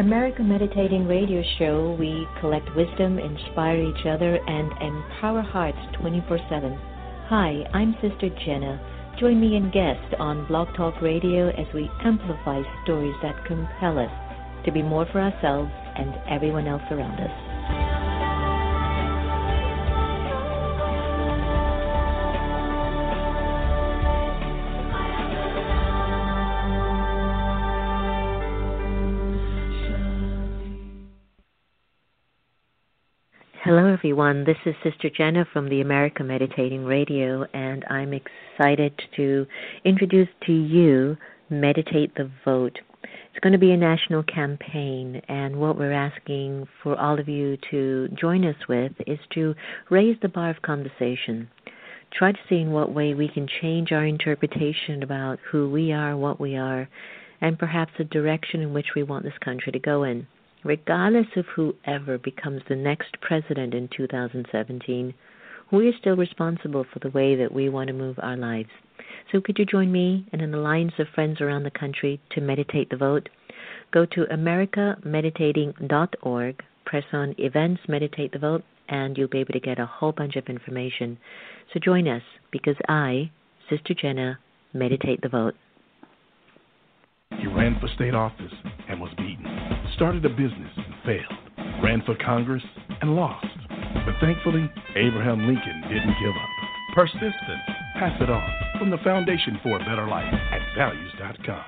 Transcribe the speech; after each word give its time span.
America 0.00 0.42
Meditating 0.42 1.06
Radio 1.06 1.42
Show, 1.58 1.94
we 2.00 2.26
collect 2.40 2.74
wisdom, 2.74 3.18
inspire 3.18 3.82
each 3.82 4.06
other, 4.06 4.36
and 4.46 4.72
empower 4.80 5.42
hearts 5.42 5.76
24 6.00 6.38
7. 6.48 6.72
Hi, 7.28 7.66
I'm 7.74 7.92
Sister 8.00 8.30
Jenna. 8.46 8.80
Join 9.20 9.38
me 9.38 9.56
and 9.56 9.70
guest 9.70 10.14
on 10.18 10.46
Blog 10.46 10.68
Talk 10.74 11.02
Radio 11.02 11.50
as 11.50 11.66
we 11.74 11.90
amplify 12.02 12.62
stories 12.82 13.14
that 13.20 13.44
compel 13.44 13.98
us 13.98 14.64
to 14.64 14.72
be 14.72 14.80
more 14.80 15.04
for 15.12 15.20
ourselves 15.20 15.70
and 15.96 16.14
everyone 16.30 16.66
else 16.66 16.82
around 16.90 17.20
us. 17.20 17.79
Hello, 33.72 33.86
everyone. 33.86 34.42
This 34.42 34.56
is 34.66 34.74
Sister 34.82 35.08
Jenna 35.16 35.44
from 35.52 35.68
the 35.68 35.80
America 35.80 36.24
Meditating 36.24 36.84
Radio, 36.84 37.46
and 37.54 37.84
I'm 37.88 38.12
excited 38.12 39.00
to 39.14 39.46
introduce 39.84 40.26
to 40.46 40.52
you 40.52 41.16
Meditate 41.50 42.12
the 42.16 42.28
Vote. 42.44 42.80
It's 43.04 43.38
going 43.40 43.52
to 43.52 43.60
be 43.60 43.70
a 43.70 43.76
national 43.76 44.24
campaign, 44.24 45.22
and 45.28 45.54
what 45.54 45.78
we're 45.78 45.92
asking 45.92 46.66
for 46.82 46.98
all 46.98 47.20
of 47.20 47.28
you 47.28 47.56
to 47.70 48.08
join 48.20 48.44
us 48.44 48.56
with 48.68 48.90
is 49.06 49.20
to 49.34 49.54
raise 49.88 50.16
the 50.20 50.28
bar 50.28 50.50
of 50.50 50.62
conversation. 50.62 51.48
Try 52.12 52.32
to 52.32 52.38
see 52.48 52.56
in 52.56 52.72
what 52.72 52.92
way 52.92 53.14
we 53.14 53.28
can 53.28 53.46
change 53.62 53.92
our 53.92 54.04
interpretation 54.04 55.04
about 55.04 55.38
who 55.48 55.70
we 55.70 55.92
are, 55.92 56.16
what 56.16 56.40
we 56.40 56.56
are, 56.56 56.88
and 57.40 57.56
perhaps 57.56 57.92
the 57.96 58.02
direction 58.02 58.62
in 58.62 58.72
which 58.72 58.96
we 58.96 59.04
want 59.04 59.22
this 59.22 59.38
country 59.40 59.70
to 59.70 59.78
go 59.78 60.02
in 60.02 60.26
regardless 60.64 61.26
of 61.36 61.46
whoever 61.46 62.18
becomes 62.18 62.62
the 62.68 62.76
next 62.76 63.20
president 63.20 63.74
in 63.74 63.88
2017, 63.96 65.14
we 65.72 65.88
are 65.88 65.96
still 65.98 66.16
responsible 66.16 66.84
for 66.92 66.98
the 66.98 67.10
way 67.10 67.36
that 67.36 67.52
we 67.52 67.68
want 67.68 67.86
to 67.88 67.94
move 67.94 68.18
our 68.20 68.36
lives. 68.36 68.70
So, 69.30 69.40
could 69.40 69.58
you 69.58 69.64
join 69.64 69.92
me 69.92 70.26
and 70.32 70.42
an 70.42 70.54
alliance 70.54 70.94
of 70.98 71.06
friends 71.14 71.40
around 71.40 71.62
the 71.62 71.70
country 71.70 72.20
to 72.32 72.40
meditate 72.40 72.90
the 72.90 72.96
vote? 72.96 73.28
Go 73.92 74.04
to 74.06 74.24
americameditating.org, 74.24 76.62
press 76.84 77.04
on 77.12 77.36
Events, 77.38 77.82
Meditate 77.88 78.32
the 78.32 78.38
Vote, 78.38 78.64
and 78.88 79.16
you'll 79.16 79.28
be 79.28 79.38
able 79.38 79.52
to 79.52 79.60
get 79.60 79.78
a 79.78 79.86
whole 79.86 80.10
bunch 80.12 80.36
of 80.36 80.46
information. 80.46 81.18
So, 81.72 81.78
join 81.78 82.08
us 82.08 82.22
because 82.50 82.76
I, 82.88 83.30
Sister 83.68 83.94
Jenna, 83.94 84.38
meditate 84.72 85.20
the 85.22 85.28
vote. 85.28 85.54
He 87.38 87.46
ran 87.46 87.78
for 87.80 87.86
state 87.94 88.14
office 88.14 88.52
and 88.88 89.00
was 89.00 89.10
beaten. 89.16 89.49
Started 90.00 90.24
a 90.24 90.30
business 90.30 90.72
and 90.78 90.94
failed. 91.04 91.82
Ran 91.84 92.02
for 92.06 92.16
Congress 92.24 92.62
and 93.02 93.14
lost. 93.14 93.46
But 94.06 94.14
thankfully, 94.18 94.66
Abraham 94.96 95.46
Lincoln 95.46 95.82
didn't 95.82 96.16
give 96.22 96.30
up. 96.30 96.94
Persistence. 96.94 97.68
Pass 97.98 98.18
it 98.18 98.30
on. 98.30 98.50
From 98.78 98.88
the 98.88 98.96
Foundation 99.04 99.60
for 99.62 99.76
a 99.76 99.78
Better 99.80 100.08
Life 100.08 100.32
at 100.32 100.62
values.com. 100.74 101.64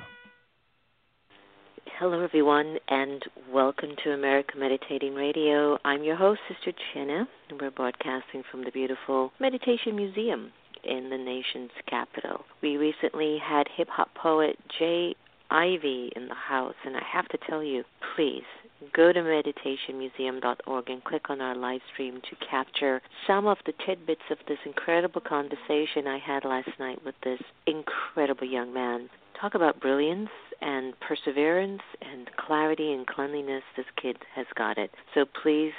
Hello, 1.98 2.22
everyone, 2.22 2.78
and 2.88 3.22
welcome 3.52 3.90
to 4.02 4.12
America 4.12 4.54
Meditating 4.56 5.14
Radio. 5.14 5.76
I'm 5.84 6.02
your 6.02 6.16
host, 6.16 6.40
Sister 6.48 6.72
Jenna, 6.94 7.28
and 7.50 7.60
we're 7.60 7.70
broadcasting 7.70 8.44
from 8.50 8.64
the 8.64 8.70
beautiful 8.70 9.30
Meditation 9.40 9.94
Museum 9.94 10.52
in 10.84 11.10
the 11.10 11.18
nation's 11.18 11.70
capital. 11.86 12.46
We 12.62 12.78
recently 12.78 13.38
had 13.44 13.66
hip 13.76 13.88
hop 13.90 14.08
poet 14.14 14.58
Jay 14.78 15.16
Ivy 15.52 16.10
in 16.16 16.28
the 16.28 16.34
house, 16.34 16.74
and 16.86 16.96
I 16.96 17.02
have 17.12 17.28
to 17.28 17.38
tell 17.46 17.62
you, 17.62 17.84
please 18.16 18.44
go 18.94 19.12
to 19.12 19.20
meditationmuseum.org 19.20 20.88
and 20.88 21.04
click 21.04 21.28
on 21.28 21.42
our 21.42 21.54
live 21.54 21.82
stream 21.92 22.22
to 22.22 22.46
capture 22.50 23.02
some 23.26 23.46
of 23.46 23.58
the 23.66 23.74
tidbits 23.86 24.22
of 24.30 24.38
this 24.48 24.58
incredible 24.64 25.20
conversation 25.20 26.06
I 26.06 26.18
had 26.18 26.46
last 26.46 26.70
night 26.78 27.04
with 27.04 27.14
this 27.22 27.40
incredible 27.66 28.46
young 28.46 28.72
man. 28.72 29.10
Talk 29.38 29.54
about 29.54 29.78
brilliance 29.78 30.30
and 30.62 30.94
perseverance 31.00 31.82
and 32.00 32.30
clarity 32.38 32.90
and 32.94 33.06
cleanliness. 33.06 33.62
This 33.76 33.86
kid 34.00 34.16
has 34.34 34.46
got 34.56 34.78
it. 34.78 34.90
So 35.14 35.26
please 35.42 35.74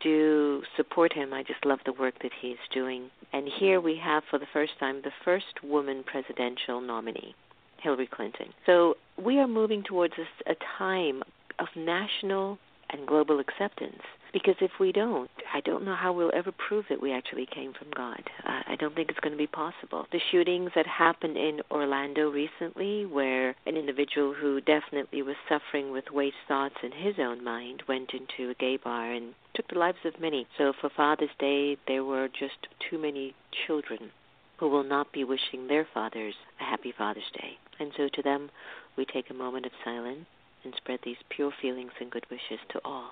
do 0.00 0.62
support 0.76 1.14
him. 1.14 1.32
I 1.32 1.42
just 1.42 1.64
love 1.64 1.78
the 1.86 1.92
work 1.94 2.16
that 2.22 2.32
he's 2.42 2.56
doing. 2.70 3.10
And 3.32 3.48
here 3.48 3.80
we 3.80 3.98
have, 4.04 4.24
for 4.30 4.38
the 4.38 4.46
first 4.52 4.72
time, 4.78 5.00
the 5.02 5.10
first 5.24 5.64
woman 5.64 6.04
presidential 6.04 6.82
nominee. 6.82 7.34
Hillary 7.82 8.08
Clinton. 8.10 8.48
So 8.64 8.96
we 9.22 9.38
are 9.38 9.48
moving 9.48 9.82
towards 9.82 10.14
a, 10.18 10.52
a 10.52 10.54
time 10.78 11.22
of 11.58 11.68
national 11.76 12.58
and 12.90 13.06
global 13.06 13.40
acceptance. 13.40 14.02
Because 14.32 14.56
if 14.60 14.72
we 14.78 14.92
don't, 14.92 15.30
I 15.54 15.60
don't 15.60 15.84
know 15.84 15.94
how 15.94 16.12
we'll 16.12 16.34
ever 16.34 16.52
prove 16.52 16.84
that 16.90 17.00
we 17.00 17.12
actually 17.12 17.46
came 17.46 17.72
from 17.72 17.88
God. 17.96 18.20
Uh, 18.46 18.60
I 18.66 18.76
don't 18.78 18.94
think 18.94 19.08
it's 19.08 19.20
going 19.20 19.32
to 19.32 19.38
be 19.38 19.46
possible. 19.46 20.06
The 20.12 20.20
shootings 20.30 20.72
that 20.74 20.86
happened 20.86 21.38
in 21.38 21.60
Orlando 21.70 22.30
recently, 22.30 23.06
where 23.06 23.54
an 23.66 23.76
individual 23.76 24.34
who 24.34 24.60
definitely 24.60 25.22
was 25.22 25.36
suffering 25.48 25.90
with 25.90 26.04
waste 26.12 26.36
thoughts 26.48 26.74
in 26.82 26.92
his 26.92 27.14
own 27.18 27.42
mind 27.42 27.84
went 27.88 28.10
into 28.12 28.50
a 28.50 28.54
gay 28.54 28.76
bar 28.76 29.10
and 29.10 29.32
took 29.54 29.68
the 29.68 29.78
lives 29.78 29.98
of 30.04 30.20
many. 30.20 30.46
So 30.58 30.74
for 30.80 30.90
Father's 30.94 31.30
Day, 31.38 31.78
there 31.88 32.04
were 32.04 32.28
just 32.28 32.66
too 32.90 32.98
many 32.98 33.34
children 33.66 34.10
who 34.58 34.68
will 34.68 34.84
not 34.84 35.12
be 35.12 35.24
wishing 35.24 35.66
their 35.66 35.86
fathers 35.94 36.34
a 36.60 36.64
happy 36.64 36.92
Father's 36.96 37.30
Day. 37.32 37.56
And 37.78 37.92
so 37.96 38.08
to 38.12 38.22
them, 38.22 38.50
we 38.96 39.04
take 39.04 39.30
a 39.30 39.34
moment 39.34 39.66
of 39.66 39.72
silence 39.84 40.26
and 40.64 40.74
spread 40.76 41.00
these 41.04 41.16
pure 41.28 41.52
feelings 41.60 41.92
and 42.00 42.10
good 42.10 42.26
wishes 42.30 42.60
to 42.70 42.80
all. 42.84 43.10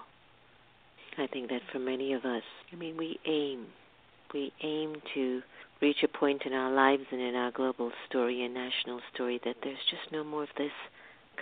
I 1.16 1.26
think 1.28 1.50
that 1.50 1.62
for 1.70 1.78
many 1.78 2.12
of 2.12 2.24
us, 2.24 2.42
I 2.72 2.76
mean, 2.76 2.96
we 2.96 3.18
aim, 3.24 3.66
we 4.32 4.52
aim 4.62 4.96
to 5.14 5.42
reach 5.80 6.02
a 6.02 6.08
point 6.08 6.42
in 6.44 6.52
our 6.52 6.72
lives 6.72 7.04
and 7.12 7.20
in 7.20 7.34
our 7.36 7.52
global 7.52 7.92
story 8.08 8.44
and 8.44 8.54
national 8.54 9.00
story 9.14 9.40
that 9.44 9.56
there's 9.62 9.84
just 9.90 10.10
no 10.10 10.24
more 10.24 10.42
of 10.42 10.48
this 10.56 10.72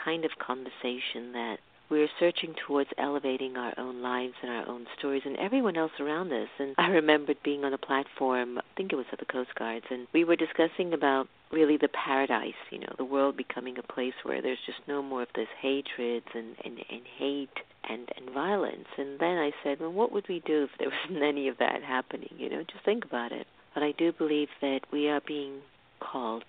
kind 0.04 0.25
of 0.25 0.30
conversation 0.38 1.32
that 1.32 1.59
we're 1.92 2.08
searching 2.19 2.54
towards 2.66 2.88
elevating 2.97 3.58
our 3.58 3.75
own 3.76 4.00
lives 4.00 4.32
and 4.41 4.50
our 4.50 4.66
own 4.66 4.86
stories 4.98 5.20
and 5.26 5.36
everyone 5.36 5.76
else 5.76 5.92
around 6.00 6.32
us. 6.32 6.48
And 6.58 6.75
I 6.78 6.88
remembered 6.88 7.36
being 7.44 7.64
on 7.64 7.75
a 7.75 7.78
platform, 7.78 8.56
I 8.56 8.62
think 8.78 8.94
it 8.94 8.97
was 8.97 9.04
at 9.12 9.19
the 9.19 9.26
Coast 9.26 9.54
Guards, 9.54 9.84
and 9.91 10.06
we 10.14 10.25
were 10.25 10.34
discussing 10.34 10.94
about 10.94 11.28
really 11.50 11.76
the 11.76 11.88
paradise, 11.88 12.54
you 12.70 12.78
know, 12.78 12.94
the 12.97 13.04
world 13.04 13.36
becoming 13.36 13.76
a 13.76 13.82
place 13.82 14.14
where 14.22 14.41
there's 14.41 14.64
just 14.64 14.78
no 14.88 15.03
more 15.03 15.20
of 15.20 15.28
this 15.34 15.48
hatred 15.60 16.22
and, 16.34 16.56
and, 16.64 16.78
and 16.88 17.03
hate 17.19 17.58
and, 17.86 18.09
and 18.16 18.30
violence. 18.30 18.88
And 18.97 19.19
then 19.19 19.36
I 19.36 19.53
said, 19.62 19.78
well, 19.78 19.92
what 19.92 20.12
would 20.12 20.26
we 20.30 20.41
do 20.47 20.64
if 20.64 20.70
there 20.78 20.88
wasn't 21.04 21.22
any 21.22 21.48
of 21.48 21.59
that 21.59 21.82
happening? 21.82 22.32
You 22.38 22.48
know, 22.48 22.62
just 22.72 22.86
think 22.86 23.04
about 23.04 23.32
it. 23.32 23.47
But 23.74 23.82
I 23.82 23.92
do 23.92 24.12
believe 24.12 24.48
that 24.62 24.80
we 24.91 25.10
are 25.10 25.20
being 25.26 25.60
called. 26.00 26.44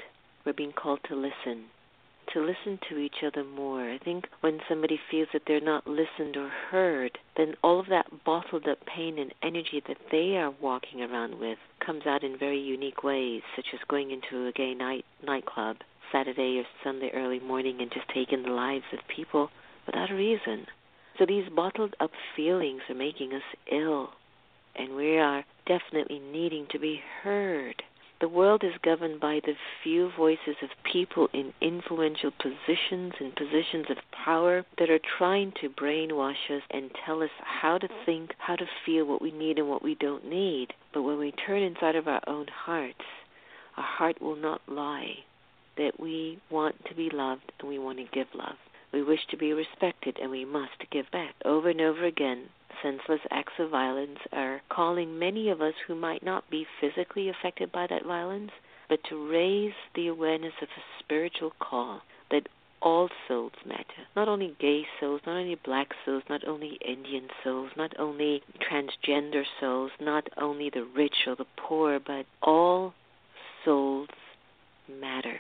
We're 0.46 0.54
being 0.54 0.72
called 0.72 1.02
to 1.10 1.16
listen 1.16 1.66
to 2.34 2.40
listen 2.40 2.80
to 2.90 2.98
each 2.98 3.24
other 3.26 3.44
more. 3.44 3.90
I 3.90 3.98
think 3.98 4.26
when 4.42 4.60
somebody 4.68 5.00
feels 5.10 5.28
that 5.34 5.44
they're 5.48 5.60
not 5.60 5.88
listened 5.88 6.38
or 6.38 6.50
heard, 6.50 7.18
then 7.38 7.56
all 7.64 7.80
of 7.80 7.88
that 7.88 8.24
bottled 8.26 8.68
up 8.68 8.86
pain 8.86 9.20
and 9.20 9.34
energy 9.44 9.82
that 9.88 9.98
they 10.12 10.38
are 10.38 10.54
walking 10.62 11.02
around 11.02 11.40
with 11.40 11.58
comes 11.86 12.06
out 12.06 12.24
in 12.24 12.38
very 12.38 12.60
unique 12.60 13.04
ways, 13.04 13.42
such 13.56 13.68
as 13.74 13.80
going 13.88 14.12
into 14.12 14.48
a 14.48 14.52
gay 14.52 14.74
night 14.74 15.06
nightclub 15.26 15.78
Saturday 16.12 16.60
or 16.60 16.66
Sunday 16.84 17.12
early 17.14 17.40
morning 17.40 17.82
and 17.82 17.92
just 17.92 18.08
taking 18.14 18.44
the 18.44 18.52
lives 18.52 18.86
of 18.94 19.00
people 19.08 19.50
without 19.86 20.12
a 20.12 20.16
reason. 20.16 20.66
So 21.18 21.26
these 21.26 21.50
bottled 21.50 21.96
up 22.00 22.12
feelings 22.36 22.82
are 22.90 22.96
making 22.96 23.34
us 23.34 23.44
ill, 23.72 24.10
and 24.76 24.96
we 24.96 25.18
are 25.18 25.44
definitely 25.66 26.20
needing 26.20 26.68
to 26.72 26.80
be 26.80 27.02
heard 27.24 27.84
the 28.24 28.30
world 28.30 28.64
is 28.64 28.72
governed 28.82 29.20
by 29.20 29.42
the 29.44 29.54
few 29.84 30.10
voices 30.16 30.56
of 30.62 30.70
people 30.90 31.28
in 31.34 31.52
influential 31.60 32.32
positions 32.32 33.12
and 33.20 33.36
positions 33.36 33.86
of 33.90 33.98
power 34.14 34.64
that 34.80 34.90
are 34.90 35.12
trying 35.18 35.52
to 35.60 35.68
brainwash 35.68 36.50
us 36.50 36.62
and 36.72 36.90
tell 37.06 37.22
us 37.22 37.30
how 37.42 37.78
to 37.78 37.90
think, 38.06 38.34
how 38.38 38.56
to 38.56 38.66
feel, 38.86 39.04
what 39.04 39.22
we 39.22 39.32
need 39.32 39.60
and 39.60 39.68
what 39.68 39.84
we 39.84 39.96
don't 39.96 40.26
need. 40.26 40.72
But 40.94 41.02
when 41.02 41.20
we 41.20 41.34
turn 41.34 41.64
inside 41.64 41.98
of 41.98 42.08
our 42.08 42.22
own 42.26 42.46
hearts, 42.48 43.04
our 43.76 43.84
heart 43.84 44.22
will 44.22 44.38
not 44.38 44.62
lie 44.70 45.16
that 45.76 46.00
we 46.00 46.40
want 46.50 46.76
to 46.86 46.96
be 46.96 47.10
loved 47.10 47.52
and 47.60 47.68
we 47.68 47.78
want 47.78 47.98
to 47.98 48.06
give 48.06 48.28
love. 48.34 48.56
We 48.94 49.04
wish 49.04 49.28
to 49.32 49.38
be 49.38 49.52
respected 49.52 50.18
and 50.22 50.32
we 50.32 50.46
must 50.46 50.90
give 50.92 51.12
back. 51.12 51.36
Over 51.44 51.72
and 51.72 51.82
over 51.82 52.06
again, 52.06 52.44
senseless 52.84 53.22
acts 53.32 53.54
of 53.58 53.72
violence 53.72 54.20
are 54.32 54.62
calling 54.70 55.18
many 55.18 55.50
of 55.50 55.62
us 55.62 55.74
who 55.88 55.96
might 55.96 56.24
not 56.24 56.50
be 56.50 56.68
physically 56.80 57.30
affected 57.30 57.72
by 57.72 57.88
that 57.88 58.06
violence, 58.06 58.52
but 58.90 59.00
to 59.10 59.32
raise 59.32 59.74
the 59.96 60.08
awareness 60.08 60.54
of 60.62 60.68
a 60.68 61.04
spiritual 61.04 61.54
call 61.60 62.02
that 62.30 62.48
all 62.82 63.10
souls 63.28 63.54
matter. 63.66 63.84
Not 64.16 64.28
only 64.28 64.56
gay 64.60 64.86
souls, 65.00 65.22
not 65.26 65.38
only 65.38 65.56
black 65.64 65.88
souls, 66.06 66.24
not 66.30 66.46
only 66.46 66.78
Indian 66.86 67.30
souls, 67.44 67.72
not 67.78 67.98
only 67.98 68.44
transgender 68.70 69.44
souls, 69.60 69.92
not 70.02 70.28
only 70.38 70.70
the 70.70 70.86
rich 70.96 71.26
or 71.26 71.36
the 71.36 71.48
poor, 71.56 72.00
but 72.00 72.26
all 72.42 72.94
souls 73.64 74.10
matter. 74.90 75.40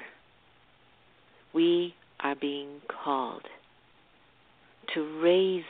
We 1.53 1.95
are 2.21 2.35
being 2.35 2.81
called 2.87 3.43
to 4.93 5.21
raise 5.21 5.65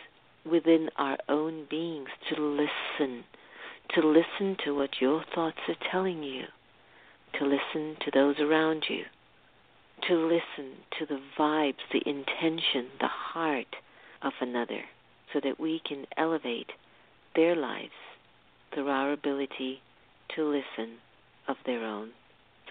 within 0.49 0.89
our 0.97 1.17
own 1.29 1.65
beings 1.69 2.09
to 2.29 2.41
listen, 2.41 3.23
to 3.95 4.01
listen 4.01 4.57
to 4.65 4.75
what 4.75 5.01
your 5.01 5.23
thoughts 5.33 5.59
are 5.67 5.89
telling 5.91 6.23
you, 6.23 6.43
to 7.39 7.45
listen 7.45 7.95
to 8.03 8.11
those 8.13 8.39
around 8.39 8.85
you, 8.89 9.03
to 10.07 10.15
listen 10.15 10.73
to 10.99 11.05
the 11.05 11.19
vibes, 11.37 11.75
the 11.91 12.01
intention, 12.05 12.87
the 12.99 13.07
heart 13.07 13.75
of 14.21 14.33
another, 14.41 14.81
so 15.31 15.39
that 15.43 15.59
we 15.59 15.81
can 15.87 16.05
elevate 16.17 16.71
their 17.35 17.55
lives 17.55 17.91
through 18.73 18.89
our 18.89 19.11
ability 19.11 19.81
to 20.35 20.43
listen 20.43 20.97
of 21.47 21.55
their 21.65 21.83
own. 21.83 22.11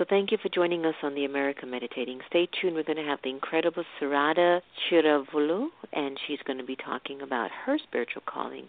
So 0.03 0.07
thank 0.11 0.33
you 0.33 0.39
for 0.43 0.49
joining 0.49 0.85
us 0.85 0.97
on 1.05 1.15
the 1.15 1.27
America 1.27 1.65
Meditating. 1.65 2.23
Stay 2.27 2.49
tuned. 2.61 2.75
We're 2.75 2.83
going 2.83 2.97
to 2.97 3.05
have 3.05 3.21
the 3.23 3.31
incredible 3.31 3.85
Sarada 4.01 4.61
Chiruvolu, 4.91 5.69
and 5.93 6.19
she's 6.27 6.41
going 6.45 6.59
to 6.59 6.65
be 6.65 6.75
talking 6.75 7.23
about 7.23 7.53
her 7.53 7.79
spiritual 7.79 8.25
calling 8.27 8.65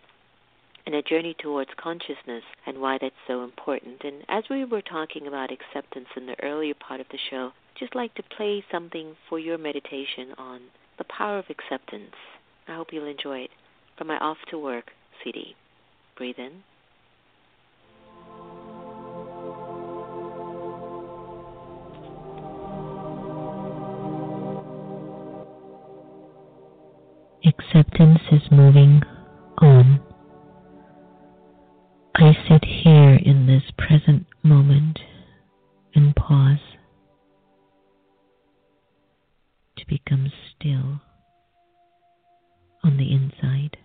and 0.86 0.94
a 0.94 1.02
journey 1.02 1.36
towards 1.40 1.72
consciousness 1.76 2.44
and 2.68 2.80
why 2.80 3.00
that's 3.02 3.16
so 3.26 3.44
important. 3.44 4.04
And 4.04 4.24
as 4.30 4.44
we 4.48 4.64
were 4.64 4.84
talking 4.84 5.26
about 5.26 5.50
acceptance 5.52 6.06
in 6.16 6.28
the 6.28 6.40
earlier 6.44 6.76
part 6.76 7.02
of 7.02 7.08
the 7.12 7.18
show, 7.32 7.52
just 7.80 7.96
like 7.96 8.14
to 8.14 8.24
play 8.38 8.64
something 8.72 9.16
for 9.28 9.40
your 9.40 9.58
meditation 9.58 10.36
on 10.38 10.62
the 11.00 11.06
power 11.06 11.40
of 11.40 11.46
acceptance. 11.50 12.14
I 12.68 12.76
hope 12.76 12.90
you'll 12.94 13.08
enjoy 13.08 13.40
it 13.40 13.52
from 13.98 14.06
my 14.06 14.20
Off 14.20 14.38
to 14.52 14.60
Work 14.60 14.92
CD. 15.24 15.56
Breathe 16.16 16.38
in. 16.38 16.62
Acceptance 27.60 28.20
is 28.32 28.42
moving 28.52 29.02
on. 29.60 30.02
I 32.16 32.34
sit 32.48 32.64
here 32.66 33.16
in 33.16 33.46
this 33.48 33.64
present 33.78 34.26
moment 34.44 35.00
and 35.94 36.16
pause 36.16 36.58
to 39.78 39.86
become 39.88 40.32
still 40.56 41.02
on 42.84 42.98
the 42.98 43.12
inside. 43.12 43.78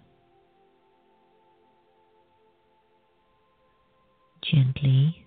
Gently, 4.43 5.26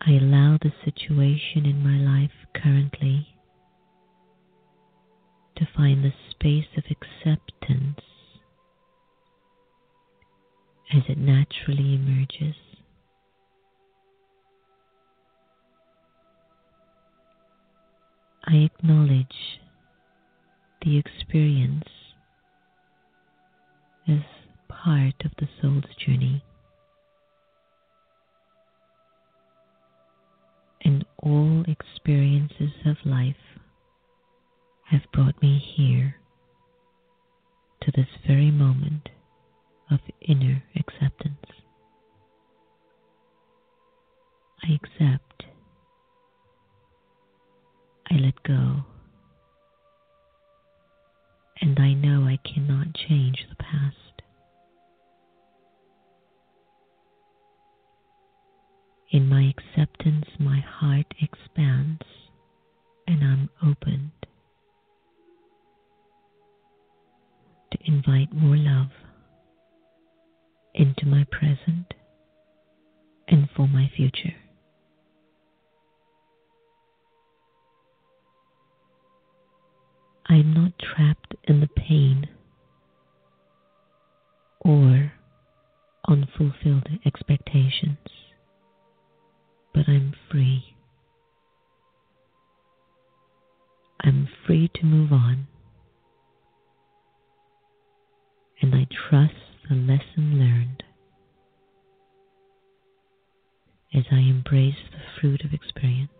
I 0.00 0.12
allow 0.12 0.58
the 0.62 0.72
situation 0.84 1.66
in 1.66 1.82
my 1.82 1.98
life 1.98 2.30
currently 2.54 3.33
to 5.56 5.68
find 5.76 6.04
the 6.04 6.12
space 6.30 6.66
of 6.76 6.84
acceptance 6.90 8.00
as 10.94 11.02
it 11.08 11.18
naturally 11.18 11.94
emerges. 11.94 12.56
I 18.46 18.56
acknowledge 18.56 19.60
the 20.82 20.98
experience 20.98 21.88
as 24.06 24.20
part 24.68 25.14
of 25.24 25.30
the 25.38 25.48
soul's 25.60 25.84
journey. 26.04 26.44
And 30.84 31.06
all 31.22 31.64
experiences 31.66 32.72
of 32.84 32.96
life 33.06 33.36
have 34.90 35.02
brought 35.12 35.40
me 35.42 35.58
here 35.76 36.16
to 37.82 37.90
this 37.92 38.08
very 38.26 38.50
moment 38.50 39.08
of 39.90 40.00
inner 40.20 40.62
acceptance. 40.76 41.44
I 44.62 44.72
accept. 44.74 45.44
I 48.10 48.14
let 48.14 48.42
go. 48.42 48.84
And 51.60 51.78
I 51.78 51.92
know 51.94 52.24
I 52.26 52.38
cannot 52.44 52.94
change 52.94 53.46
the 53.48 53.56
past. 53.56 54.22
In 59.10 59.28
my 59.28 59.52
acceptance, 59.56 60.26
my 60.38 60.60
heart 60.60 61.06
expands 61.20 62.02
and 63.06 63.22
I'm 63.22 63.50
opened 63.62 64.23
invite 67.84 68.32
more 68.32 68.56
love 68.56 68.88
into 70.74 71.06
my 71.06 71.24
present 71.30 71.94
and 73.28 73.48
for 73.56 73.68
my 73.68 73.90
future. 73.96 74.34
I 80.28 80.36
am 80.36 80.54
not 80.54 80.72
trapped 80.78 81.34
in 81.44 81.60
the 81.60 81.68
pain 81.68 82.28
or 84.60 85.12
unfulfilled 86.08 86.88
expectations, 87.04 87.98
but 89.74 89.84
I'm 89.86 90.14
free. 90.30 90.74
I'm 94.00 94.28
free 94.46 94.70
to 94.74 94.84
move 94.84 95.12
on, 95.12 95.46
and 98.64 98.74
I 98.74 98.86
trust 99.10 99.34
the 99.68 99.74
lesson 99.74 100.38
learned 100.38 100.82
as 103.94 104.04
I 104.10 104.20
embrace 104.20 104.72
the 104.90 105.20
fruit 105.20 105.42
of 105.44 105.52
experience. 105.52 106.10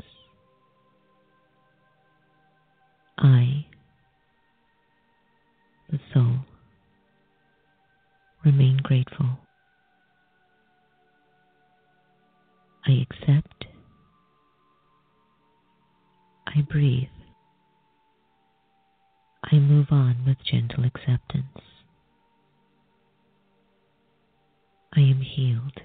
I, 3.17 3.65
the 5.91 5.99
soul, 6.13 6.41
remain 8.45 8.79
grateful. 8.83 9.39
I 12.87 13.07
accept. 13.11 13.65
I 16.47 16.61
breathe. 16.71 17.09
I 19.51 19.55
move 19.57 19.87
on 19.91 20.27
with 20.27 20.37
gentle 20.45 20.85
acceptance. 20.85 21.74
I 24.97 25.01
am 25.01 25.21
healed. 25.21 25.81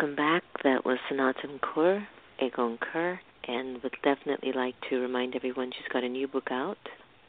Welcome 0.00 0.14
back. 0.14 0.44
That 0.62 0.84
was 0.84 0.96
Snatam 1.10 1.58
Kaur, 1.58 2.06
Egon 2.40 2.78
Kerr, 2.78 3.18
and 3.48 3.82
would 3.82 3.96
definitely 4.04 4.52
like 4.52 4.76
to 4.88 5.00
remind 5.00 5.34
everyone 5.34 5.72
she's 5.72 5.92
got 5.92 6.04
a 6.04 6.08
new 6.08 6.28
book 6.28 6.52
out, 6.52 6.78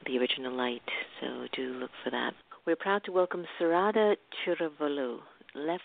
The 0.06 0.20
Original 0.20 0.56
Light, 0.56 0.84
so 1.20 1.48
do 1.52 1.74
look 1.74 1.90
for 2.04 2.12
that. 2.12 2.36
We're 2.68 2.76
proud 2.76 3.06
to 3.06 3.12
welcome 3.12 3.46
Sarada 3.60 4.18
Chiruvolu, 4.46 5.18
left 5.56 5.82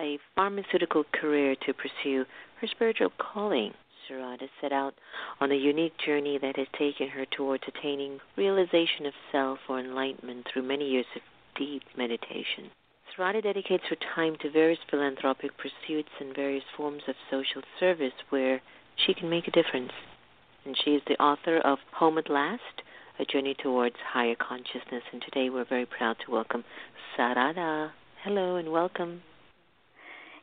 a 0.00 0.18
pharmaceutical 0.34 1.04
career 1.12 1.54
to 1.66 1.74
pursue 1.74 2.24
her 2.62 2.66
spiritual 2.66 3.12
calling. 3.18 3.74
Sarada 4.08 4.48
set 4.58 4.72
out 4.72 4.94
on 5.38 5.52
a 5.52 5.56
unique 5.56 5.98
journey 5.98 6.38
that 6.40 6.56
has 6.56 6.68
taken 6.78 7.08
her 7.08 7.26
towards 7.26 7.64
attaining 7.68 8.20
realization 8.38 9.04
of 9.04 9.12
self 9.30 9.58
or 9.68 9.80
enlightenment 9.80 10.46
through 10.50 10.62
many 10.62 10.88
years 10.88 11.06
of 11.14 11.20
deep 11.58 11.82
meditation. 11.94 12.70
Sarada 13.16 13.42
dedicates 13.42 13.84
her 13.90 13.96
time 14.14 14.36
to 14.40 14.50
various 14.50 14.78
philanthropic 14.90 15.50
pursuits 15.58 16.08
and 16.18 16.34
various 16.34 16.64
forms 16.76 17.02
of 17.08 17.14
social 17.30 17.62
service 17.78 18.12
where 18.30 18.62
she 18.96 19.12
can 19.12 19.28
make 19.28 19.46
a 19.46 19.50
difference. 19.50 19.92
And 20.64 20.76
she 20.82 20.92
is 20.92 21.02
the 21.06 21.20
author 21.22 21.58
of 21.58 21.78
Home 21.94 22.16
at 22.16 22.30
Last, 22.30 22.82
A 23.18 23.24
Journey 23.24 23.54
Towards 23.54 23.96
Higher 24.12 24.36
Consciousness. 24.36 25.02
And 25.12 25.20
today 25.22 25.50
we're 25.50 25.66
very 25.66 25.84
proud 25.84 26.16
to 26.24 26.30
welcome 26.30 26.64
Sarada. 27.16 27.90
Hello 28.22 28.56
and 28.56 28.72
welcome. 28.72 29.22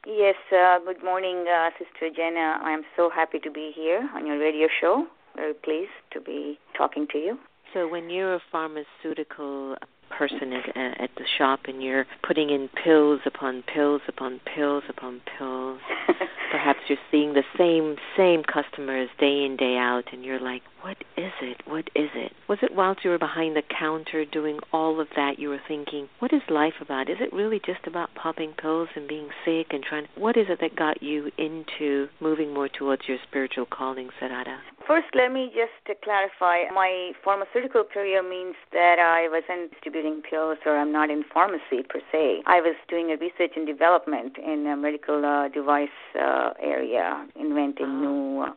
Yes, 0.05 0.35
uh, 0.55 0.79
good 0.85 1.03
morning, 1.03 1.45
uh, 1.47 1.69
Sister 1.77 2.13
Jenna. 2.15 2.59
I'm 2.61 2.83
so 2.95 3.09
happy 3.09 3.39
to 3.39 3.51
be 3.51 3.71
here 3.75 4.07
on 4.13 4.27
your 4.27 4.37
radio 4.37 4.67
show. 4.79 5.07
Very 5.35 5.53
pleased 5.53 5.91
to 6.11 6.21
be 6.21 6.59
talking 6.77 7.07
to 7.11 7.17
you. 7.17 7.39
So, 7.73 7.87
when 7.87 8.09
you're 8.09 8.35
a 8.35 8.41
pharmaceutical 8.51 9.75
person 10.19 10.51
at, 10.51 11.01
at 11.01 11.09
the 11.15 11.23
shop 11.37 11.61
and 11.65 11.81
you're 11.81 12.05
putting 12.27 12.49
in 12.49 12.69
pills 12.83 13.21
upon 13.25 13.63
pills 13.73 14.01
upon 14.09 14.41
pills 14.53 14.83
upon 14.89 15.21
pills. 15.37 15.79
Perhaps 16.51 16.79
you're 16.87 16.97
seeing 17.11 17.33
the 17.33 17.43
same 17.57 17.97
same 18.17 18.43
customers 18.43 19.09
day 19.19 19.43
in 19.45 19.55
day 19.55 19.77
out 19.77 20.05
and 20.11 20.25
you're 20.25 20.39
like, 20.39 20.63
"What 20.81 20.97
is 21.15 21.31
it? 21.41 21.61
What 21.65 21.89
is 21.95 22.09
it?" 22.15 22.31
Was 22.47 22.59
it 22.63 22.73
whilst 22.73 23.03
you 23.03 23.11
were 23.11 23.19
behind 23.19 23.55
the 23.55 23.61
counter 23.61 24.25
doing 24.25 24.59
all 24.73 24.99
of 24.99 25.07
that 25.15 25.37
you 25.37 25.49
were 25.49 25.61
thinking, 25.67 26.09
"What 26.19 26.33
is 26.33 26.41
life 26.49 26.81
about? 26.81 27.09
Is 27.09 27.21
it 27.21 27.31
really 27.31 27.59
just 27.59 27.85
about 27.85 28.15
popping 28.15 28.53
pills 28.53 28.89
and 28.95 29.07
being 29.07 29.29
sick 29.45 29.67
and 29.73 29.83
trying 29.83 30.07
What 30.15 30.37
is 30.37 30.47
it 30.49 30.59
that 30.61 30.75
got 30.75 31.03
you 31.03 31.31
into 31.37 32.09
moving 32.19 32.53
more 32.53 32.67
towards 32.67 33.07
your 33.07 33.19
spiritual 33.27 33.65
calling, 33.65 34.09
Sarada? 34.19 34.57
First, 34.87 35.13
let 35.13 35.31
me 35.31 35.51
just 35.53 36.01
clarify. 36.03 36.63
My 36.73 37.11
pharmaceutical 37.23 37.83
career 37.83 38.23
means 38.23 38.55
that 38.71 38.97
I 38.97 39.29
wasn't 39.29 39.69
distributing 39.71 40.23
pills 40.27 40.57
or 40.65 40.77
I'm 40.77 40.91
not 40.91 41.11
in 41.11 41.23
pharmacy 41.31 41.83
per 41.87 42.01
se. 42.11 42.41
I 42.47 42.59
was 42.61 42.75
doing 42.87 43.11
a 43.11 43.17
research 43.17 43.53
and 43.55 43.67
development 43.67 44.37
in 44.39 44.65
a 44.65 44.75
medical 44.75 45.23
uh, 45.23 45.49
device 45.49 45.89
uh, 46.19 46.38
area, 46.61 47.27
inventing 47.35 47.85
uh-huh. 47.85 48.01
new 48.01 48.41
uh, 48.41 48.53